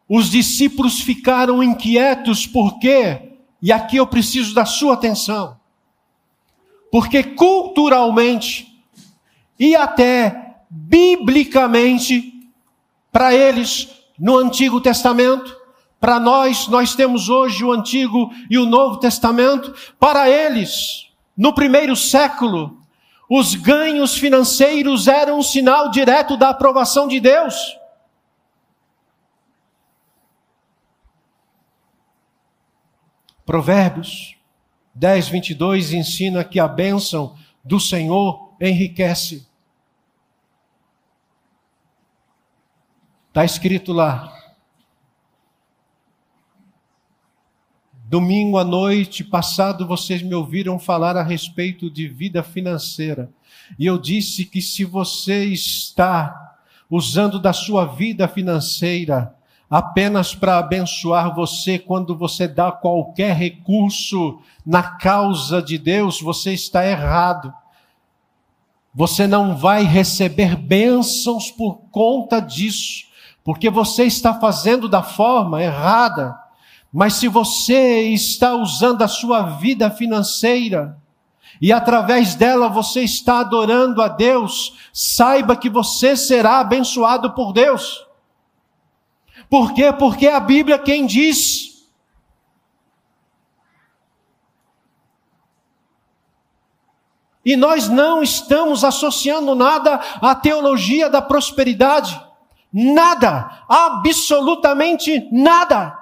Os 0.08 0.30
discípulos 0.30 1.02
ficaram 1.02 1.64
inquietos 1.64 2.46
porque, 2.46 3.32
e 3.60 3.72
aqui 3.72 3.98
eu 3.98 4.06
preciso 4.06 4.54
da 4.54 4.64
sua 4.64 4.94
atenção, 4.94 5.60
porque 6.92 7.24
culturalmente 7.24 8.80
e 9.60 9.76
até 9.76 10.58
biblicamente, 10.70 12.48
para 13.12 13.34
eles, 13.34 13.90
no 14.20 14.38
Antigo 14.38 14.80
Testamento, 14.80 15.58
para 16.00 16.20
nós, 16.20 16.68
nós 16.68 16.94
temos 16.94 17.28
hoje 17.28 17.66
o 17.66 17.72
Antigo 17.72 18.32
e 18.52 18.60
o 18.60 18.68
Novo 18.68 19.00
Testamento, 19.00 19.74
para 20.00 20.30
eles, 20.30 21.08
no 21.36 21.56
primeiro 21.56 21.96
século, 21.96 22.81
os 23.34 23.56
ganhos 23.56 24.18
financeiros 24.18 25.08
eram 25.08 25.40
um 25.40 25.42
sinal 25.42 25.90
direto 25.90 26.36
da 26.36 26.50
aprovação 26.50 27.08
de 27.08 27.18
Deus. 27.22 27.80
Provérbios 33.46 34.36
10, 34.94 35.30
22 35.30 35.94
ensina 35.94 36.44
que 36.44 36.60
a 36.60 36.68
bênção 36.68 37.38
do 37.64 37.80
Senhor 37.80 38.54
enriquece. 38.60 39.48
Está 43.30 43.46
escrito 43.46 43.94
lá. 43.94 44.41
Domingo 48.12 48.58
à 48.58 48.66
noite 48.66 49.24
passado, 49.24 49.88
vocês 49.88 50.22
me 50.22 50.36
ouviram 50.36 50.78
falar 50.78 51.16
a 51.16 51.24
respeito 51.24 51.90
de 51.90 52.10
vida 52.10 52.44
financeira. 52.44 53.32
E 53.80 53.86
eu 53.86 53.98
disse 53.98 54.44
que 54.44 54.62
se 54.62 54.84
você 54.84 55.46
está 55.46 56.58
usando 56.90 57.40
da 57.40 57.54
sua 57.54 57.86
vida 57.86 58.28
financeira 58.28 59.34
apenas 59.70 60.36
para 60.36 60.58
abençoar 60.58 61.34
você, 61.34 61.80
quando 61.80 62.14
você 62.14 62.50
dá 62.50 62.70
qualquer 62.70 63.34
recurso 63.34 64.42
na 64.66 64.84
causa 64.84 65.62
de 65.62 65.78
Deus, 65.78 66.20
você 66.20 66.52
está 66.52 66.86
errado. 66.86 67.54
Você 68.94 69.26
não 69.26 69.56
vai 69.56 69.86
receber 69.86 70.58
bênçãos 70.58 71.50
por 71.50 71.76
conta 71.90 72.42
disso, 72.42 73.06
porque 73.42 73.70
você 73.70 74.04
está 74.04 74.34
fazendo 74.34 74.90
da 74.90 75.02
forma 75.02 75.64
errada. 75.64 76.51
Mas 76.92 77.14
se 77.14 77.28
você 77.28 78.02
está 78.10 78.54
usando 78.54 79.02
a 79.02 79.08
sua 79.08 79.44
vida 79.44 79.90
financeira, 79.90 80.98
e 81.62 81.72
através 81.72 82.36
dela 82.36 82.68
você 82.68 83.02
está 83.02 83.40
adorando 83.40 84.02
a 84.02 84.08
Deus, 84.08 84.78
saiba 84.92 85.56
que 85.56 85.70
você 85.70 86.18
será 86.18 86.60
abençoado 86.60 87.34
por 87.34 87.54
Deus. 87.54 88.06
Por 89.50 89.74
quê? 89.74 89.94
Porque 89.94 90.28
a 90.28 90.40
Bíblia 90.40 90.80
quem 90.80 91.06
diz. 91.06 91.88
E 97.44 97.56
nós 97.56 97.88
não 97.88 98.22
estamos 98.22 98.84
associando 98.84 99.56
nada 99.56 100.00
à 100.22 100.36
teologia 100.36 101.10
da 101.10 101.22
prosperidade. 101.22 102.20
Nada, 102.72 103.64
absolutamente 103.68 105.28
nada. 105.32 106.01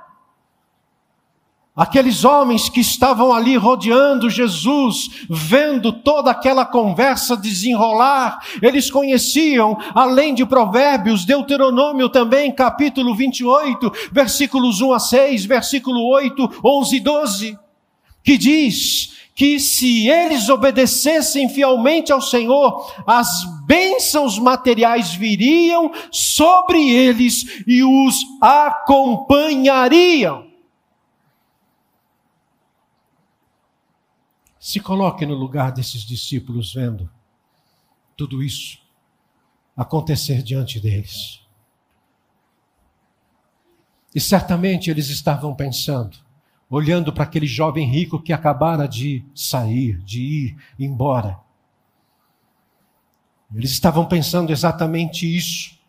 Aqueles 1.80 2.26
homens 2.26 2.68
que 2.68 2.82
estavam 2.82 3.34
ali 3.34 3.56
rodeando 3.56 4.30
Jesus, 4.30 5.26
vendo 5.30 5.94
toda 5.94 6.30
aquela 6.30 6.65
conversa 6.65 7.38
desenrolar, 7.38 8.46
eles 8.62 8.92
conheciam, 8.92 9.78
além 9.96 10.36
de 10.36 10.46
Provérbios, 10.46 11.24
Deuteronômio 11.24 12.10
também, 12.10 12.52
capítulo 12.52 13.15
28, 13.15 13.94
versículos 14.12 14.82
1 14.82 14.92
a 14.92 15.00
6, 15.00 15.46
versículo 15.46 16.06
8, 16.10 16.60
11 16.65 16.96
e 16.98 17.00
12, 17.00 17.58
que 18.26 18.38
diz 18.38 19.13
que 19.34 19.58
se 19.58 20.10
eles 20.10 20.50
obedecessem 20.50 21.48
fielmente 21.48 22.12
ao 22.12 22.20
Senhor, 22.20 22.92
as 23.08 23.30
bênçãos 23.65 24.38
materiais 24.38 25.13
viriam 25.13 25.94
sobre 26.12 26.89
eles 26.89 27.63
e 27.65 27.86
os 27.86 28.18
acompanhariam. 28.42 30.49
Se 34.70 34.80
coloque 34.80 35.26
no 35.26 35.34
lugar 35.34 35.72
desses 35.72 36.04
discípulos 36.04 36.72
vendo 36.72 37.10
tudo 38.16 38.44
isso 38.44 38.78
acontecer 39.76 40.44
diante 40.44 40.80
deles. 40.80 41.42
E 44.14 44.20
certamente 44.20 44.92
eles 44.92 45.10
estavam 45.10 45.56
pensando, 45.56 46.20
olhando 46.70 47.12
para 47.12 47.24
aquele 47.24 47.48
jovem 47.48 47.90
rico 47.90 48.22
que 48.22 48.32
acabara 48.32 48.88
de 48.88 49.26
sair, 49.34 49.98
de 50.04 50.22
ir 50.22 50.58
embora. 50.78 51.40
Eles 53.52 53.72
estavam 53.72 54.06
pensando 54.06 54.52
exatamente 54.52 55.26
isso. 55.26 55.80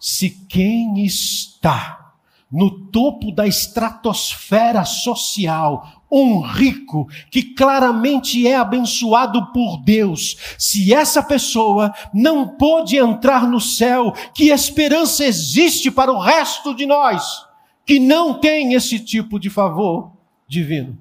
Se 0.00 0.30
quem 0.30 1.04
está 1.04 2.12
no 2.50 2.88
topo 2.88 3.30
da 3.30 3.46
estratosfera 3.46 4.84
social, 4.84 6.04
um 6.10 6.40
rico 6.40 7.08
que 7.30 7.42
claramente 7.42 8.46
é 8.46 8.56
abençoado 8.56 9.52
por 9.52 9.78
Deus, 9.78 10.36
se 10.58 10.94
essa 10.94 11.22
pessoa 11.22 11.92
não 12.14 12.48
pôde 12.56 12.96
entrar 12.96 13.46
no 13.48 13.60
céu, 13.60 14.12
que 14.34 14.50
esperança 14.50 15.24
existe 15.24 15.90
para 15.90 16.12
o 16.12 16.18
resto 16.18 16.74
de 16.74 16.86
nós 16.86 17.44
que 17.84 18.00
não 18.00 18.34
tem 18.40 18.74
esse 18.74 18.98
tipo 18.98 19.38
de 19.38 19.48
favor 19.48 20.12
divino? 20.48 20.98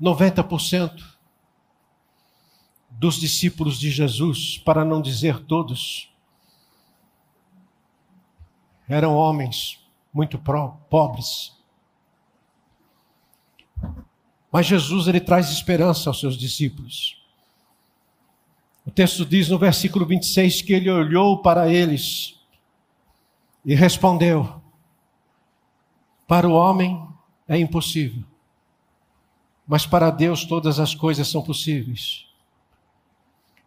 90% 0.00 1.02
dos 2.90 3.16
discípulos 3.16 3.78
de 3.78 3.90
Jesus, 3.90 4.58
para 4.58 4.84
não 4.84 5.00
dizer 5.00 5.44
todos, 5.44 6.10
eram 8.88 9.14
homens 9.14 9.79
muito 10.12 10.38
pobres. 10.38 11.52
Mas 14.50 14.66
Jesus 14.66 15.06
ele 15.06 15.20
traz 15.20 15.50
esperança 15.50 16.10
aos 16.10 16.18
seus 16.18 16.36
discípulos. 16.36 17.20
O 18.84 18.90
texto 18.90 19.24
diz 19.24 19.48
no 19.48 19.58
versículo 19.58 20.04
26 20.04 20.62
que 20.62 20.72
ele 20.72 20.90
olhou 20.90 21.38
para 21.38 21.68
eles 21.68 22.34
e 23.64 23.74
respondeu: 23.74 24.60
Para 26.26 26.48
o 26.48 26.52
homem 26.52 27.06
é 27.46 27.56
impossível, 27.58 28.24
mas 29.66 29.86
para 29.86 30.10
Deus 30.10 30.44
todas 30.44 30.80
as 30.80 30.94
coisas 30.94 31.28
são 31.28 31.42
possíveis. 31.42 32.26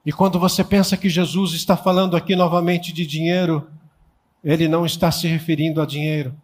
E 0.05 0.11
quando 0.11 0.37
você 0.37 0.63
pensa 0.63 0.97
que 0.97 1.09
Jesus 1.09 1.53
está 1.53 1.77
falando 1.77 2.17
aqui 2.17 2.35
novamente 2.35 2.91
de 2.91 3.05
dinheiro, 3.05 3.71
ele 4.43 4.67
não 4.67 4.85
está 4.85 5.11
se 5.11 5.27
referindo 5.27 5.81
a 5.81 5.85
dinheiro. 5.85 6.35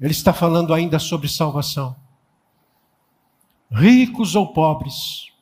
Ele 0.00 0.12
está 0.12 0.32
falando 0.32 0.72
ainda 0.72 0.98
sobre 0.98 1.28
salvação. 1.28 1.96
Ricos 3.70 4.34
ou 4.34 4.52
pobres, 4.52 5.32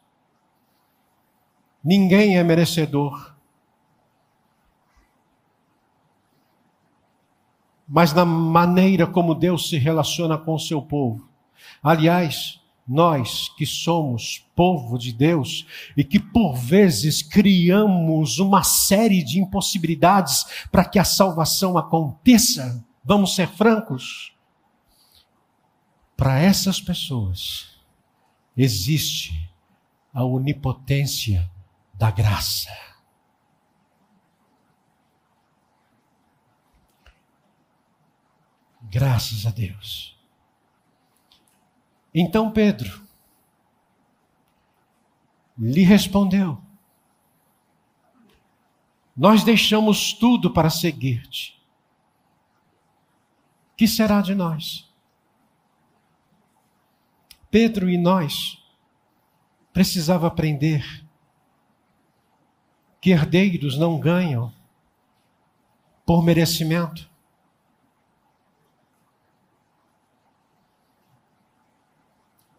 ninguém 1.82 2.38
é 2.38 2.42
merecedor. 2.42 3.34
Mas 7.86 8.12
na 8.12 8.24
maneira 8.24 9.06
como 9.06 9.34
Deus 9.34 9.68
se 9.68 9.76
relaciona 9.76 10.38
com 10.38 10.54
o 10.54 10.58
seu 10.58 10.80
povo. 10.80 11.28
Aliás, 11.82 12.60
nós 12.86 13.48
que 13.56 13.64
somos 13.64 14.46
povo 14.54 14.98
de 14.98 15.12
Deus 15.12 15.66
e 15.96 16.04
que 16.04 16.20
por 16.20 16.54
vezes 16.54 17.22
criamos 17.22 18.38
uma 18.38 18.62
série 18.62 19.22
de 19.22 19.40
impossibilidades 19.40 20.44
para 20.70 20.84
que 20.84 20.98
a 20.98 21.04
salvação 21.04 21.78
aconteça, 21.78 22.84
vamos 23.02 23.34
ser 23.34 23.48
francos. 23.48 24.34
Para 26.16 26.38
essas 26.38 26.80
pessoas 26.80 27.74
existe 28.56 29.50
a 30.12 30.22
onipotência 30.22 31.50
da 31.94 32.10
graça. 32.10 32.70
Graças 38.82 39.44
a 39.44 39.50
Deus. 39.50 40.13
Então 42.14 42.50
Pedro 42.52 43.02
lhe 45.58 45.82
respondeu: 45.82 46.60
Nós 49.16 49.42
deixamos 49.42 50.12
tudo 50.12 50.52
para 50.52 50.70
seguir-te. 50.70 51.60
Que 53.76 53.88
será 53.88 54.20
de 54.20 54.34
nós? 54.34 54.88
Pedro 57.50 57.90
e 57.90 57.98
nós 57.98 58.58
precisava 59.72 60.28
aprender 60.28 61.04
que 63.00 63.10
herdeiros 63.10 63.76
não 63.76 63.98
ganham 63.98 64.52
por 66.06 66.22
merecimento. 66.22 67.10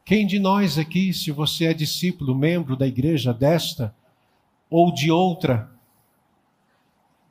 Quem 0.05 0.27
de 0.27 0.37
nós 0.37 0.77
aqui, 0.77 1.11
se 1.11 1.31
você 1.31 1.65
é 1.65 1.73
discípulo, 1.73 2.35
membro 2.35 2.75
da 2.75 2.85
igreja 2.85 3.33
desta 3.33 3.93
ou 4.69 4.93
de 4.93 5.09
outra, 5.09 5.71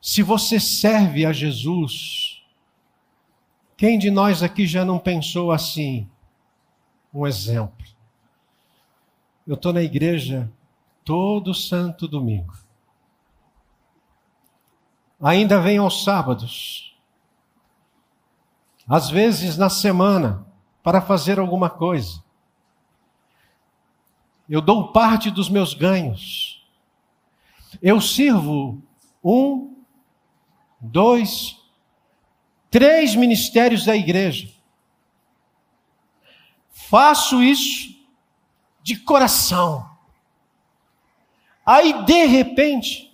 se 0.02 0.24
você 0.24 0.58
serve 0.58 1.24
a 1.24 1.32
Jesus, 1.32 2.44
quem 3.76 3.96
de 3.96 4.10
nós 4.10 4.42
aqui 4.42 4.66
já 4.66 4.84
não 4.84 4.98
pensou 4.98 5.52
assim? 5.52 6.10
Um 7.14 7.24
exemplo. 7.24 7.86
Eu 9.46 9.54
estou 9.54 9.72
na 9.72 9.82
igreja 9.82 10.50
todo 11.04 11.54
santo 11.54 12.08
domingo. 12.08 12.58
Ainda 15.22 15.60
vem 15.60 15.78
aos 15.78 16.02
sábados. 16.02 16.98
Às 18.88 19.08
vezes 19.08 19.56
na 19.56 19.70
semana, 19.70 20.44
para 20.82 21.00
fazer 21.00 21.38
alguma 21.38 21.70
coisa. 21.70 22.23
Eu 24.48 24.60
dou 24.60 24.92
parte 24.92 25.30
dos 25.30 25.48
meus 25.48 25.72
ganhos. 25.72 26.62
Eu 27.80 28.00
sirvo 28.00 28.82
um, 29.22 29.74
dois, 30.80 31.56
três 32.70 33.14
ministérios 33.14 33.84
da 33.84 33.96
igreja. 33.96 34.52
Faço 36.70 37.42
isso 37.42 37.94
de 38.82 38.96
coração. 38.96 39.90
Aí, 41.64 42.04
de 42.04 42.26
repente, 42.26 43.10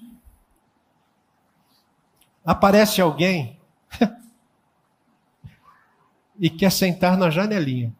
aparece 2.45 3.01
alguém 3.01 3.57
e 6.39 6.51
quer 6.51 6.73
sentar 6.73 7.17
na 7.17 7.31
janelinha. 7.31 7.95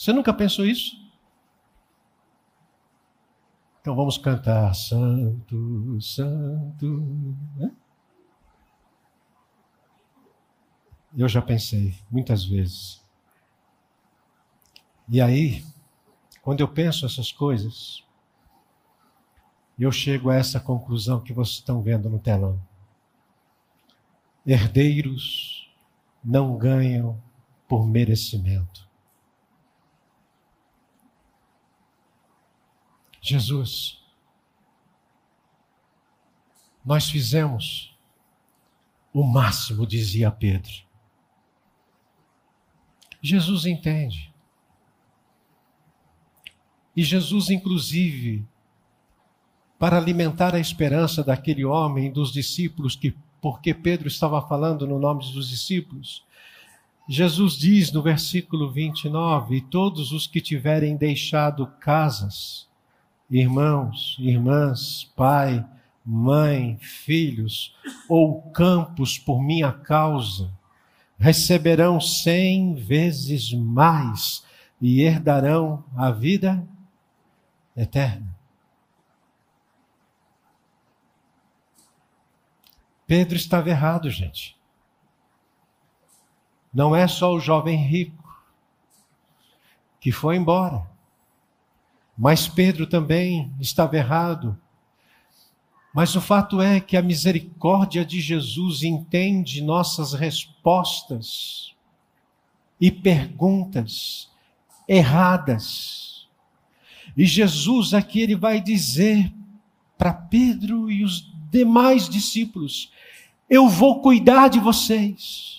Você 0.00 0.14
nunca 0.14 0.32
pensou 0.32 0.64
isso? 0.64 0.96
Então 3.78 3.94
vamos 3.94 4.16
cantar 4.16 4.74
Santo, 4.74 6.00
Santo. 6.00 7.36
Eu 11.14 11.28
já 11.28 11.42
pensei 11.42 11.94
muitas 12.10 12.46
vezes. 12.46 13.04
E 15.06 15.20
aí, 15.20 15.62
quando 16.40 16.60
eu 16.60 16.68
penso 16.68 17.04
essas 17.04 17.30
coisas, 17.30 18.02
eu 19.78 19.92
chego 19.92 20.30
a 20.30 20.36
essa 20.36 20.58
conclusão 20.58 21.20
que 21.20 21.34
vocês 21.34 21.56
estão 21.56 21.82
vendo 21.82 22.08
no 22.08 22.18
telão. 22.18 22.58
Herdeiros 24.46 25.70
não 26.24 26.56
ganham 26.56 27.22
por 27.68 27.86
merecimento. 27.86 28.88
Jesus, 33.20 33.98
nós 36.84 37.10
fizemos 37.10 37.94
o 39.12 39.22
máximo, 39.22 39.86
dizia 39.86 40.30
Pedro. 40.30 40.72
Jesus 43.22 43.66
entende. 43.66 44.32
E 46.96 47.02
Jesus, 47.02 47.50
inclusive, 47.50 48.46
para 49.78 49.96
alimentar 49.96 50.54
a 50.54 50.60
esperança 50.60 51.22
daquele 51.22 51.64
homem 51.64 52.10
dos 52.10 52.32
discípulos, 52.32 52.96
que 52.96 53.14
porque 53.40 53.72
Pedro 53.72 54.06
estava 54.06 54.46
falando 54.46 54.86
no 54.86 54.98
nome 54.98 55.20
dos 55.32 55.48
discípulos, 55.48 56.24
Jesus 57.08 57.56
diz 57.56 57.90
no 57.90 58.02
versículo 58.02 58.70
29: 58.70 59.56
E 59.56 59.60
todos 59.60 60.12
os 60.12 60.26
que 60.26 60.40
tiverem 60.40 60.96
deixado 60.96 61.66
casas, 61.80 62.68
irmãos, 63.30 64.16
irmãs, 64.18 65.04
pai, 65.16 65.64
mãe, 66.04 66.76
filhos 66.78 67.76
ou 68.08 68.42
campos 68.50 69.18
por 69.18 69.40
minha 69.42 69.72
causa, 69.72 70.52
receberão 71.18 72.00
cem 72.00 72.74
vezes 72.74 73.52
mais 73.52 74.44
e 74.80 75.02
herdarão 75.02 75.84
a 75.96 76.10
vida 76.10 76.66
eterna. 77.76 78.34
Pedro 83.06 83.36
estava 83.36 83.68
errado, 83.68 84.08
gente. 84.08 84.56
Não 86.72 86.94
é 86.94 87.06
só 87.06 87.32
o 87.34 87.40
jovem 87.40 87.76
rico 87.76 88.20
que 90.00 90.10
foi 90.10 90.36
embora, 90.36 90.89
mas 92.20 92.46
Pedro 92.46 92.86
também 92.86 93.50
estava 93.58 93.96
errado 93.96 94.56
mas 95.92 96.14
o 96.14 96.20
fato 96.20 96.60
é 96.60 96.80
que 96.80 96.96
a 96.96 97.02
misericórdia 97.02 98.04
de 98.04 98.20
Jesus 98.20 98.82
entende 98.84 99.60
nossas 99.60 100.12
respostas 100.12 101.74
e 102.80 102.90
perguntas 102.92 104.30
erradas. 104.88 106.28
E 107.16 107.24
Jesus 107.24 107.92
aqui 107.92 108.20
ele 108.20 108.36
vai 108.36 108.60
dizer 108.60 109.32
para 109.98 110.14
Pedro 110.14 110.90
e 110.90 111.02
os 111.02 111.28
demais 111.50 112.08
discípulos: 112.08 112.92
Eu 113.48 113.68
vou 113.68 114.00
cuidar 114.00 114.46
de 114.46 114.60
vocês. 114.60 115.58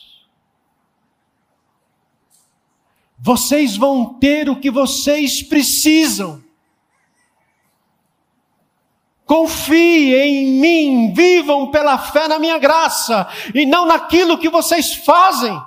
Vocês 3.19 3.75
vão 3.75 4.13
ter 4.13 4.49
o 4.49 4.59
que 4.59 4.71
vocês 4.71 5.43
precisam. 5.43 6.41
Confiem 9.31 10.13
em 10.13 10.59
mim, 10.59 11.13
vivam 11.13 11.71
pela 11.71 11.97
fé 11.97 12.27
na 12.27 12.37
minha 12.37 12.59
graça 12.59 13.29
e 13.55 13.65
não 13.65 13.85
naquilo 13.85 14.37
que 14.37 14.49
vocês 14.49 14.93
fazem. 14.93 15.57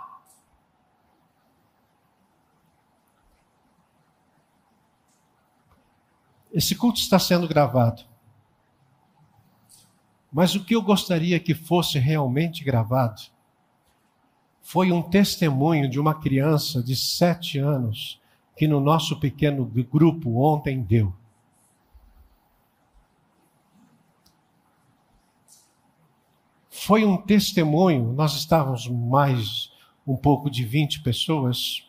Esse 6.53 6.75
culto 6.75 7.01
está 7.01 7.19
sendo 7.19 7.49
gravado. 7.49 8.03
Mas 10.31 10.55
o 10.55 10.62
que 10.62 10.75
eu 10.75 10.83
gostaria 10.83 11.41
que 11.41 11.55
fosse 11.55 11.99
realmente 11.99 12.62
gravado 12.62 13.23
foi 14.61 14.93
um 14.93 15.01
testemunho 15.01 15.89
de 15.89 15.99
uma 15.99 16.15
criança 16.15 16.83
de 16.83 16.95
sete 16.95 17.57
anos 17.59 18.21
que 18.59 18.69
no 18.69 18.79
nosso 18.79 19.19
pequeno 19.19 19.65
grupo 19.65 20.37
ontem 20.37 20.83
deu. 20.83 21.15
Foi 26.75 27.05
um 27.05 27.16
testemunho. 27.16 28.12
Nós 28.12 28.35
estávamos 28.35 28.89
mais 28.89 29.70
um 30.05 30.16
pouco 30.16 30.51
de 30.51 30.64
20 30.64 31.03
pessoas. 31.03 31.89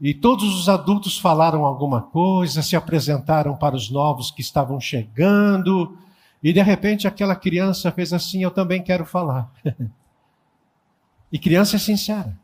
E 0.00 0.14
todos 0.14 0.58
os 0.58 0.68
adultos 0.68 1.18
falaram 1.18 1.66
alguma 1.66 2.00
coisa, 2.00 2.62
se 2.62 2.74
apresentaram 2.74 3.54
para 3.54 3.76
os 3.76 3.90
novos 3.90 4.30
que 4.30 4.40
estavam 4.40 4.80
chegando. 4.80 5.96
E 6.42 6.54
de 6.54 6.62
repente 6.62 7.06
aquela 7.06 7.36
criança 7.36 7.92
fez 7.92 8.14
assim: 8.14 8.42
Eu 8.42 8.50
também 8.50 8.82
quero 8.82 9.04
falar. 9.04 9.52
e 11.30 11.38
criança 11.38 11.76
é 11.76 11.78
sincera. 11.78 12.36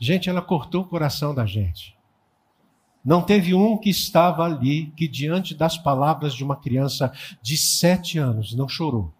Gente, 0.00 0.30
ela 0.30 0.40
cortou 0.40 0.82
o 0.82 0.88
coração 0.88 1.34
da 1.34 1.44
gente. 1.44 1.94
Não 3.04 3.20
teve 3.20 3.52
um 3.54 3.76
que 3.76 3.90
estava 3.90 4.44
ali 4.44 4.92
que, 4.96 5.08
diante 5.08 5.54
das 5.54 5.76
palavras 5.76 6.34
de 6.34 6.44
uma 6.44 6.56
criança 6.56 7.12
de 7.40 7.56
sete 7.56 8.18
anos, 8.18 8.54
não 8.54 8.68
chorou. 8.68 9.12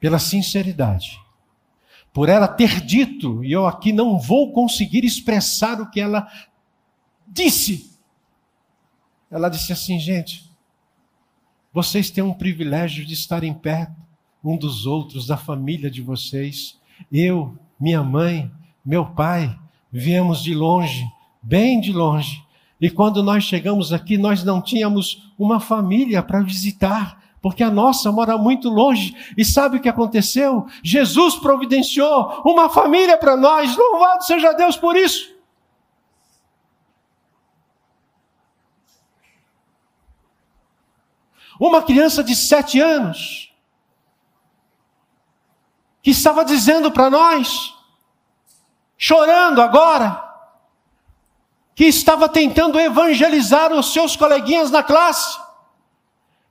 Pela 0.00 0.18
sinceridade. 0.18 1.20
Por 2.12 2.28
ela 2.28 2.48
ter 2.48 2.80
dito, 2.80 3.44
e 3.44 3.52
eu 3.52 3.66
aqui 3.66 3.92
não 3.92 4.18
vou 4.18 4.52
conseguir 4.52 5.04
expressar 5.04 5.80
o 5.80 5.90
que 5.90 6.00
ela 6.00 6.26
disse. 7.26 7.98
Ela 9.30 9.48
disse 9.48 9.72
assim, 9.72 9.98
gente, 9.98 10.50
vocês 11.72 12.10
têm 12.10 12.24
um 12.24 12.34
privilégio 12.34 13.04
de 13.04 13.14
estarem 13.14 13.54
perto 13.54 14.02
um 14.44 14.56
dos 14.56 14.86
outros, 14.86 15.26
da 15.26 15.36
família 15.36 15.90
de 15.90 16.02
vocês. 16.02 16.78
Eu, 17.10 17.56
minha 17.78 18.02
mãe, 18.02 18.50
meu 18.84 19.06
pai, 19.06 19.56
viemos 19.90 20.42
de 20.42 20.54
longe 20.54 21.06
bem 21.42 21.80
de 21.80 21.92
longe. 21.92 22.42
E 22.80 22.90
quando 22.90 23.22
nós 23.22 23.44
chegamos 23.44 23.92
aqui, 23.92 24.16
nós 24.16 24.42
não 24.44 24.60
tínhamos 24.60 25.30
uma 25.38 25.60
família 25.60 26.22
para 26.22 26.40
visitar, 26.40 27.20
porque 27.40 27.62
a 27.62 27.70
nossa 27.70 28.10
mora 28.10 28.38
muito 28.38 28.68
longe. 28.68 29.14
E 29.36 29.44
sabe 29.44 29.76
o 29.76 29.80
que 29.80 29.88
aconteceu? 29.88 30.66
Jesus 30.82 31.36
providenciou 31.36 32.42
uma 32.44 32.68
família 32.68 33.16
para 33.16 33.36
nós. 33.36 33.76
Louvado 33.76 34.24
seja 34.24 34.52
Deus 34.52 34.76
por 34.76 34.96
isso. 34.96 35.32
Uma 41.58 41.82
criança 41.82 42.24
de 42.24 42.34
sete 42.34 42.80
anos 42.80 43.52
que 46.02 46.10
estava 46.10 46.44
dizendo 46.44 46.90
para 46.90 47.08
nós, 47.08 47.72
chorando 48.98 49.62
agora, 49.62 50.31
que 51.74 51.84
estava 51.84 52.28
tentando 52.28 52.78
evangelizar 52.78 53.72
os 53.72 53.92
seus 53.92 54.16
coleguinhas 54.16 54.70
na 54.70 54.82
classe. 54.82 55.40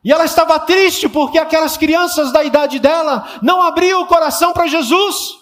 E 0.04 0.12
ela 0.12 0.26
estava 0.26 0.60
triste 0.60 1.08
porque 1.08 1.38
aquelas 1.38 1.78
crianças 1.78 2.32
da 2.32 2.44
idade 2.44 2.80
dela 2.80 3.40
não 3.42 3.62
abriam 3.62 4.02
o 4.02 4.08
coração 4.08 4.52
para 4.52 4.68
Jesus. 4.68 5.40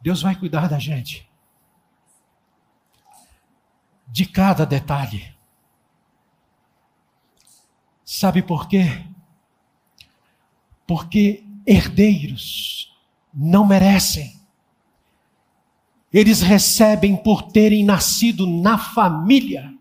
Deus 0.00 0.20
vai 0.20 0.34
cuidar 0.34 0.68
da 0.68 0.78
gente. 0.78 1.30
De 4.08 4.26
cada 4.26 4.66
detalhe. 4.66 5.32
Sabe 8.04 8.42
por 8.42 8.68
quê? 8.68 9.06
Porque 10.86 11.44
herdeiros 11.66 12.92
não 13.32 13.66
merecem. 13.66 14.40
Eles 16.12 16.42
recebem 16.42 17.16
por 17.16 17.42
terem 17.42 17.84
nascido 17.84 18.46
na 18.46 18.76
família, 18.76 19.72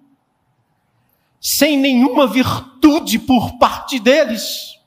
sem 1.39 1.78
nenhuma 1.78 2.26
virtude 2.26 3.20
por 3.20 3.58
parte 3.58 3.99
deles. 3.99 4.80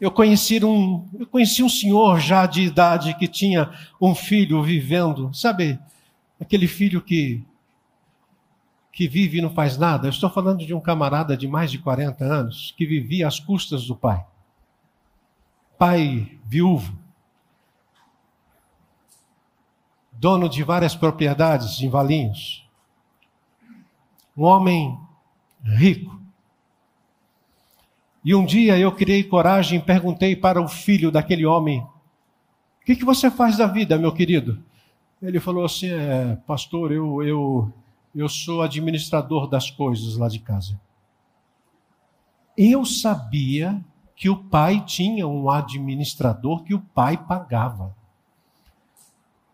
Eu 0.00 0.10
conheci 0.10 0.64
um, 0.64 1.06
eu 1.18 1.26
conheci 1.26 1.62
um 1.62 1.68
senhor 1.68 2.18
já 2.18 2.46
de 2.46 2.62
idade 2.62 3.14
que 3.18 3.28
tinha 3.28 3.70
um 4.00 4.14
filho 4.14 4.62
vivendo, 4.62 5.32
sabe, 5.34 5.78
aquele 6.40 6.66
filho 6.66 7.02
que 7.02 7.44
que 9.00 9.08
vive 9.08 9.38
e 9.38 9.40
não 9.40 9.48
faz 9.48 9.78
nada. 9.78 10.06
Eu 10.06 10.10
estou 10.10 10.28
falando 10.28 10.66
de 10.66 10.74
um 10.74 10.80
camarada 10.80 11.34
de 11.34 11.48
mais 11.48 11.70
de 11.70 11.78
40 11.78 12.22
anos 12.22 12.74
que 12.76 12.84
vivia 12.84 13.26
às 13.26 13.40
custas 13.40 13.86
do 13.86 13.96
pai. 13.96 14.22
Pai 15.78 16.38
viúvo, 16.44 16.94
dono 20.12 20.50
de 20.50 20.62
várias 20.62 20.94
propriedades 20.94 21.80
em 21.80 21.88
Valinhos. 21.88 22.68
Um 24.36 24.42
homem 24.42 25.00
rico. 25.64 26.20
E 28.22 28.34
um 28.34 28.44
dia 28.44 28.78
eu 28.78 28.92
criei 28.92 29.24
coragem 29.24 29.78
e 29.78 29.82
perguntei 29.82 30.36
para 30.36 30.60
o 30.60 30.68
filho 30.68 31.10
daquele 31.10 31.46
homem: 31.46 31.80
O 31.80 32.84
que, 32.84 32.94
que 32.96 33.04
você 33.06 33.30
faz 33.30 33.56
da 33.56 33.66
vida, 33.66 33.96
meu 33.96 34.12
querido? 34.12 34.62
Ele 35.22 35.40
falou 35.40 35.64
assim: 35.64 35.88
é, 35.88 36.36
Pastor, 36.46 36.92
eu, 36.92 37.22
eu, 37.22 37.72
eu 38.14 38.28
sou 38.28 38.62
administrador 38.62 39.46
das 39.48 39.70
coisas 39.70 40.16
lá 40.16 40.28
de 40.28 40.38
casa. 40.38 40.80
Eu 42.56 42.84
sabia 42.84 43.82
que 44.16 44.28
o 44.28 44.36
pai 44.36 44.84
tinha 44.84 45.26
um 45.26 45.48
administrador 45.48 46.62
que 46.62 46.74
o 46.74 46.80
pai 46.80 47.16
pagava. 47.16 47.96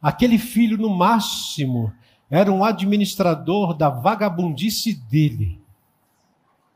Aquele 0.02 0.38
filho, 0.38 0.76
no 0.76 0.90
máximo, 0.90 1.92
era 2.28 2.50
um 2.50 2.64
administrador 2.64 3.74
da 3.74 3.88
vagabundice 3.88 4.92
dele, 4.92 5.60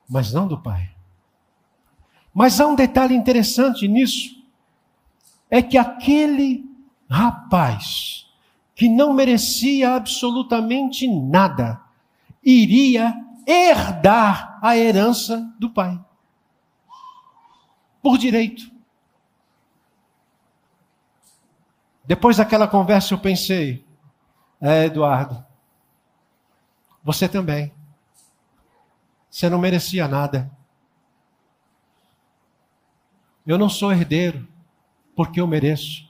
mas 0.09 0.33
não 0.33 0.47
do 0.47 0.59
pai. 0.59 0.91
Mas 2.33 2.61
há 2.61 2.67
um 2.67 2.77
detalhe 2.77 3.15
interessante 3.15 3.89
nisso: 3.89 4.41
é 5.51 5.61
que 5.61 5.77
aquele 5.77 6.65
rapaz, 7.09 8.27
que 8.81 8.89
não 8.89 9.13
merecia 9.13 9.95
absolutamente 9.95 11.07
nada, 11.07 11.83
iria 12.43 13.15
herdar 13.47 14.59
a 14.63 14.75
herança 14.75 15.55
do 15.59 15.69
pai. 15.69 16.03
Por 18.01 18.17
direito. 18.17 18.73
Depois 22.07 22.39
daquela 22.39 22.67
conversa 22.67 23.13
eu 23.13 23.19
pensei, 23.19 23.85
é, 24.59 24.87
Eduardo, 24.87 25.45
você 27.05 27.29
também. 27.29 27.71
Você 29.31 29.51
não 29.51 29.59
merecia 29.59 30.09
nada. 30.09 30.51
Eu 33.47 33.59
não 33.59 33.69
sou 33.69 33.93
herdeiro 33.93 34.49
porque 35.15 35.39
eu 35.39 35.47
mereço. 35.47 36.10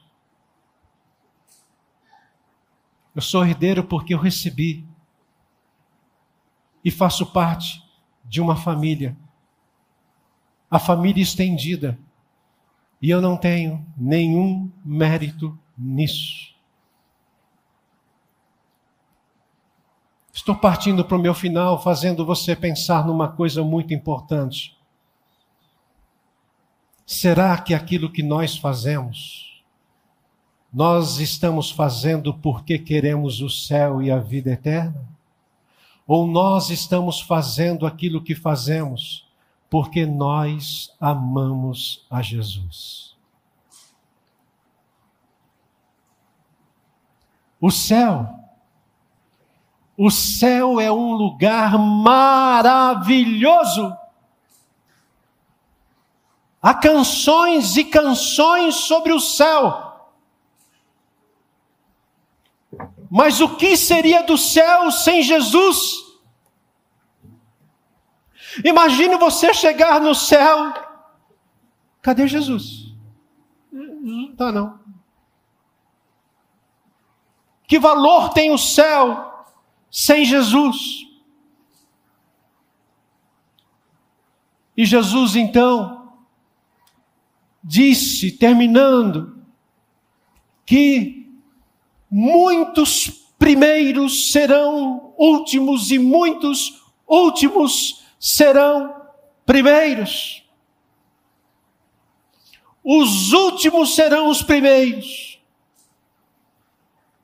Eu 3.15 3.23
sou 3.23 3.45
herdeiro 3.45 3.85
porque 3.85 4.15
eu 4.15 4.19
recebi. 4.19 4.87
E 6.85 6.91
faço 6.91 7.27
parte 7.27 7.83
de 8.25 8.41
uma 8.41 8.57
família. 8.57 9.17
A 10.71 10.79
família 10.79 11.23
estendida. 11.23 11.99
E 13.03 13.11
eu 13.11 13.21
não 13.21 13.37
tenho 13.37 13.85
nenhum 13.97 14.71
mérito 14.85 15.59
nisso. 15.77 16.51
Estou 20.33 20.55
partindo 20.55 21.05
para 21.05 21.17
o 21.17 21.21
meu 21.21 21.35
final, 21.35 21.83
fazendo 21.83 22.25
você 22.25 22.55
pensar 22.55 23.07
numa 23.07 23.29
coisa 23.29 23.65
muito 23.65 23.93
importante. 23.93 24.79
Será 27.05 27.59
que 27.59 27.75
aquilo 27.75 28.11
que 28.11 28.23
nós 28.23 28.57
fazemos, 28.57 29.50
nós 30.73 31.19
estamos 31.19 31.71
fazendo 31.71 32.33
porque 32.35 32.79
queremos 32.79 33.41
o 33.41 33.51
céu 33.51 34.01
e 34.01 34.11
a 34.11 34.19
vida 34.19 34.51
eterna? 34.51 35.09
Ou 36.07 36.27
nós 36.27 36.71
estamos 36.71 37.21
fazendo 37.21 37.87
aquilo 37.87 38.23
que 38.23 38.35
fazemos 38.35 39.29
porque 39.69 40.05
nós 40.07 40.93
amamos 41.01 42.05
a 42.11 42.23
Jesus? 42.23 43.17
O 47.61 47.71
céu. 47.71 48.29
O 49.97 50.11
céu 50.11 50.81
é 50.81 50.91
um 50.91 51.13
lugar 51.13 51.79
maravilhoso. 51.79 53.15
Há 56.63 56.75
canções 56.75 57.77
e 57.77 57.85
canções 57.85 58.75
sobre 58.77 59.13
o 59.13 59.21
céu. 59.21 59.90
Mas 63.11 63.41
o 63.41 63.57
que 63.57 63.77
seria 63.77 64.23
do 64.23 64.39
céu 64.39 64.93
sem 64.93 65.21
Jesus? 65.21 65.97
Imagine 68.65 69.17
você 69.17 69.53
chegar 69.53 70.01
no 70.01 70.15
céu. 70.15 70.73
Cadê 72.01 72.29
Jesus? 72.29 72.95
Não 73.73 74.31
está 74.31 74.53
não. 74.53 74.79
Que 77.67 77.81
valor 77.81 78.31
tem 78.31 78.53
o 78.53 78.59
céu 78.59 79.45
sem 79.91 80.25
Jesus? 80.25 81.07
E 84.77 84.85
Jesus 84.85 85.35
então 85.37 86.15
disse, 87.63 88.33
terminando, 88.33 89.45
que 90.65 91.20
muitos 92.11 93.09
primeiros 93.39 94.33
serão 94.33 95.15
últimos 95.17 95.91
e 95.91 95.99
muitos 95.99 96.83
últimos 97.07 98.05
serão 98.19 98.95
primeiros. 99.47 100.43
Os 102.83 103.33
últimos 103.33 103.95
serão 103.95 104.29
os 104.29 104.43
primeiros. 104.43 105.39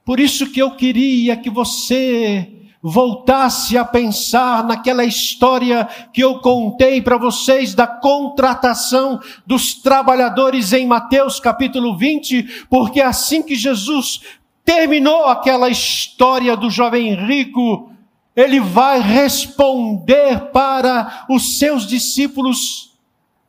Por 0.05 0.21
isso 0.21 0.51
que 0.53 0.63
eu 0.63 0.77
queria 0.77 1.37
que 1.37 1.51
você 1.51 2.53
voltasse 2.81 3.77
a 3.77 3.85
pensar 3.85 4.63
naquela 4.63 5.05
história 5.05 5.89
que 6.13 6.23
eu 6.23 6.39
contei 6.39 7.03
para 7.03 7.19
vocês 7.19 7.75
da 7.75 7.87
contratação 7.87 9.19
dos 9.45 9.75
trabalhadores 9.75 10.73
em 10.73 10.87
Mateus 10.87 11.41
capítulo 11.41 11.97
20, 11.97 12.67
porque 12.71 13.01
assim 13.01 13.43
que 13.43 13.57
Jesus 13.57 14.21
terminou 14.67 15.25
aquela 15.27 15.71
história 15.71 16.55
do 16.55 16.69
jovem 16.69 17.15
rico, 17.15 17.91
ele 18.35 18.61
vai 18.61 19.01
responder 19.01 20.51
para 20.53 21.25
os 21.31 21.59
seus 21.59 21.87
discípulos 21.87 22.95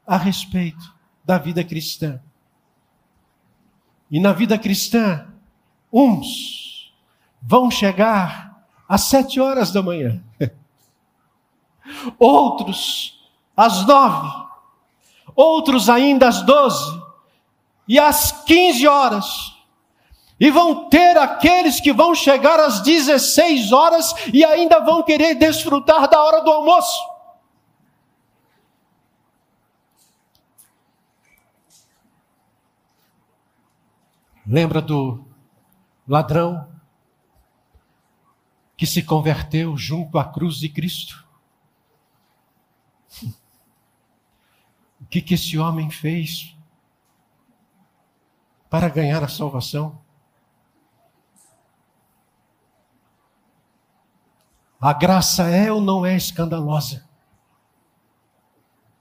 a 0.06 0.16
respeito 0.16 0.96
da 1.26 1.38
vida 1.38 1.62
cristã. 1.64 2.22
E 4.10 4.18
na 4.22 4.32
vida 4.32 4.58
cristã, 4.58 5.28
Uns 5.92 6.94
vão 7.42 7.72
chegar 7.72 8.62
às 8.88 9.02
sete 9.02 9.40
horas 9.40 9.72
da 9.72 9.82
manhã, 9.82 10.22
outros 12.20 13.20
às 13.56 13.86
nove, 13.86 14.30
outros 15.36 15.90
ainda 15.90 16.28
às 16.28 16.42
doze 16.44 17.02
e 17.88 17.98
às 17.98 18.44
quinze 18.44 18.88
horas. 18.88 19.57
E 20.40 20.52
vão 20.52 20.88
ter 20.90 21.18
aqueles 21.18 21.80
que 21.80 21.92
vão 21.92 22.14
chegar 22.14 22.60
às 22.60 22.82
16 22.82 23.72
horas 23.72 24.14
e 24.32 24.46
ainda 24.46 24.80
vão 24.80 25.02
querer 25.04 25.36
desfrutar 25.36 26.08
da 26.08 26.24
hora 26.24 26.42
do 26.42 26.52
almoço. 26.52 27.00
Lembra 34.46 34.82
do 34.82 35.26
ladrão 36.08 36.68
que 38.78 38.86
se 38.86 39.02
converteu 39.02 39.76
junto 39.76 40.18
à 40.18 40.24
cruz 40.24 40.58
de 40.58 40.70
Cristo. 40.70 41.26
O 45.02 45.06
que, 45.10 45.22
que 45.22 45.34
esse 45.34 45.58
homem 45.58 45.90
fez? 45.90 46.58
para 48.70 48.90
ganhar 48.90 49.24
a 49.24 49.28
salvação? 49.28 49.98
A 54.80 54.94
graça 54.94 55.50
é 55.50 55.72
ou 55.72 55.82
não 55.82 56.06
é 56.06 56.16
escandalosa? 56.16 57.08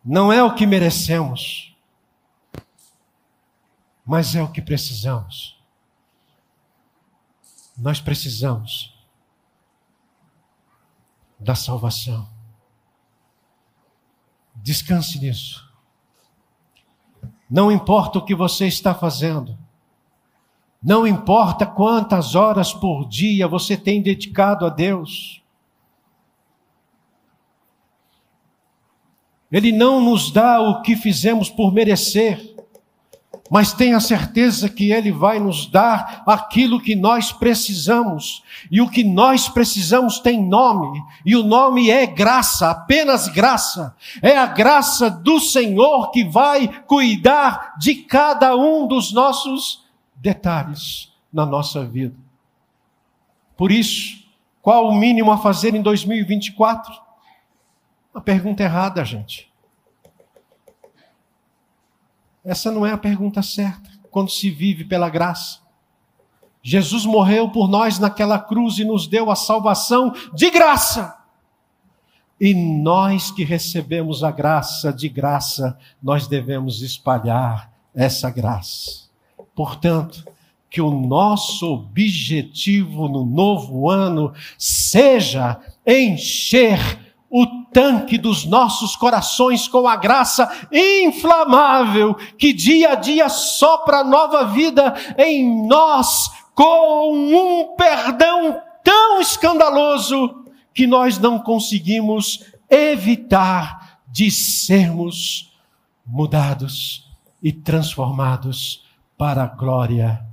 Não 0.04 0.32
é 0.32 0.42
o 0.42 0.54
que 0.54 0.66
merecemos, 0.66 1.76
mas 4.04 4.34
é 4.34 4.42
o 4.42 4.50
que 4.50 4.62
precisamos. 4.62 5.60
Nós 7.76 8.00
precisamos 8.00 8.96
da 11.38 11.54
salvação. 11.54 12.26
Descanse 14.54 15.18
nisso. 15.18 15.66
Não 17.50 17.70
importa 17.70 18.18
o 18.18 18.24
que 18.24 18.34
você 18.34 18.66
está 18.66 18.94
fazendo, 18.94 19.58
não 20.82 21.06
importa 21.06 21.66
quantas 21.66 22.34
horas 22.34 22.72
por 22.72 23.08
dia 23.08 23.46
você 23.46 23.76
tem 23.76 24.02
dedicado 24.02 24.64
a 24.64 24.68
Deus, 24.68 25.42
Ele 29.50 29.72
não 29.72 30.00
nos 30.00 30.30
dá 30.30 30.60
o 30.60 30.82
que 30.82 30.96
fizemos 30.96 31.48
por 31.48 31.72
merecer, 31.72 32.56
mas 33.50 33.72
tenha 33.72 34.00
certeza 34.00 34.68
que 34.68 34.90
Ele 34.90 35.12
vai 35.12 35.38
nos 35.38 35.66
dar 35.66 36.24
aquilo 36.26 36.80
que 36.80 36.96
nós 36.96 37.32
precisamos. 37.32 38.42
E 38.70 38.80
o 38.80 38.88
que 38.90 39.04
nós 39.04 39.48
precisamos 39.48 40.18
tem 40.18 40.42
nome, 40.42 41.00
e 41.24 41.36
o 41.36 41.44
nome 41.44 41.90
é 41.90 42.06
graça, 42.06 42.70
apenas 42.70 43.28
graça. 43.28 43.94
É 44.20 44.36
a 44.36 44.46
graça 44.46 45.08
do 45.08 45.38
Senhor 45.38 46.10
que 46.10 46.24
vai 46.24 46.66
cuidar 46.82 47.74
de 47.78 47.94
cada 47.94 48.56
um 48.56 48.86
dos 48.86 49.12
nossos 49.12 49.84
detalhes 50.16 51.12
na 51.32 51.46
nossa 51.46 51.84
vida. 51.84 52.16
Por 53.56 53.70
isso, 53.70 54.24
qual 54.60 54.88
o 54.88 54.94
mínimo 54.94 55.30
a 55.30 55.38
fazer 55.38 55.74
em 55.74 55.82
2024? 55.82 57.05
Uma 58.16 58.22
pergunta 58.22 58.62
errada, 58.62 59.04
gente. 59.04 59.52
Essa 62.42 62.70
não 62.70 62.86
é 62.86 62.90
a 62.90 62.96
pergunta 62.96 63.42
certa 63.42 63.90
quando 64.10 64.30
se 64.30 64.48
vive 64.48 64.86
pela 64.86 65.10
graça. 65.10 65.58
Jesus 66.62 67.04
morreu 67.04 67.50
por 67.50 67.68
nós 67.68 67.98
naquela 67.98 68.38
cruz 68.38 68.78
e 68.78 68.86
nos 68.86 69.06
deu 69.06 69.30
a 69.30 69.36
salvação 69.36 70.14
de 70.32 70.50
graça. 70.50 71.14
E 72.40 72.54
nós 72.54 73.30
que 73.30 73.44
recebemos 73.44 74.24
a 74.24 74.30
graça 74.30 74.90
de 74.90 75.10
graça, 75.10 75.78
nós 76.02 76.26
devemos 76.26 76.80
espalhar 76.80 77.70
essa 77.94 78.30
graça. 78.30 79.10
Portanto, 79.54 80.26
que 80.70 80.80
o 80.80 80.90
nosso 80.90 81.66
objetivo 81.66 83.08
no 83.08 83.26
novo 83.26 83.90
ano 83.90 84.32
seja 84.56 85.60
encher 85.86 87.04
o 87.28 87.55
tanque 87.72 88.16
dos 88.16 88.44
nossos 88.44 88.96
corações 88.96 89.68
com 89.68 89.86
a 89.86 89.96
graça 89.96 90.50
inflamável 90.72 92.14
que 92.38 92.52
dia 92.52 92.92
a 92.92 92.94
dia 92.94 93.28
sopra 93.28 94.02
nova 94.02 94.44
vida 94.44 94.94
em 95.18 95.66
nós 95.66 96.30
com 96.54 97.12
um 97.12 97.76
perdão 97.76 98.60
tão 98.82 99.20
escandaloso 99.20 100.44
que 100.72 100.86
nós 100.86 101.18
não 101.18 101.38
conseguimos 101.38 102.44
evitar 102.70 104.00
de 104.06 104.30
sermos 104.30 105.52
mudados 106.06 107.10
e 107.42 107.52
transformados 107.52 108.84
para 109.18 109.44
a 109.44 109.46
glória 109.46 110.24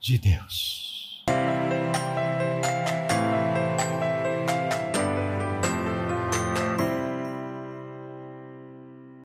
de 0.00 0.18
Deus. 0.18 1.24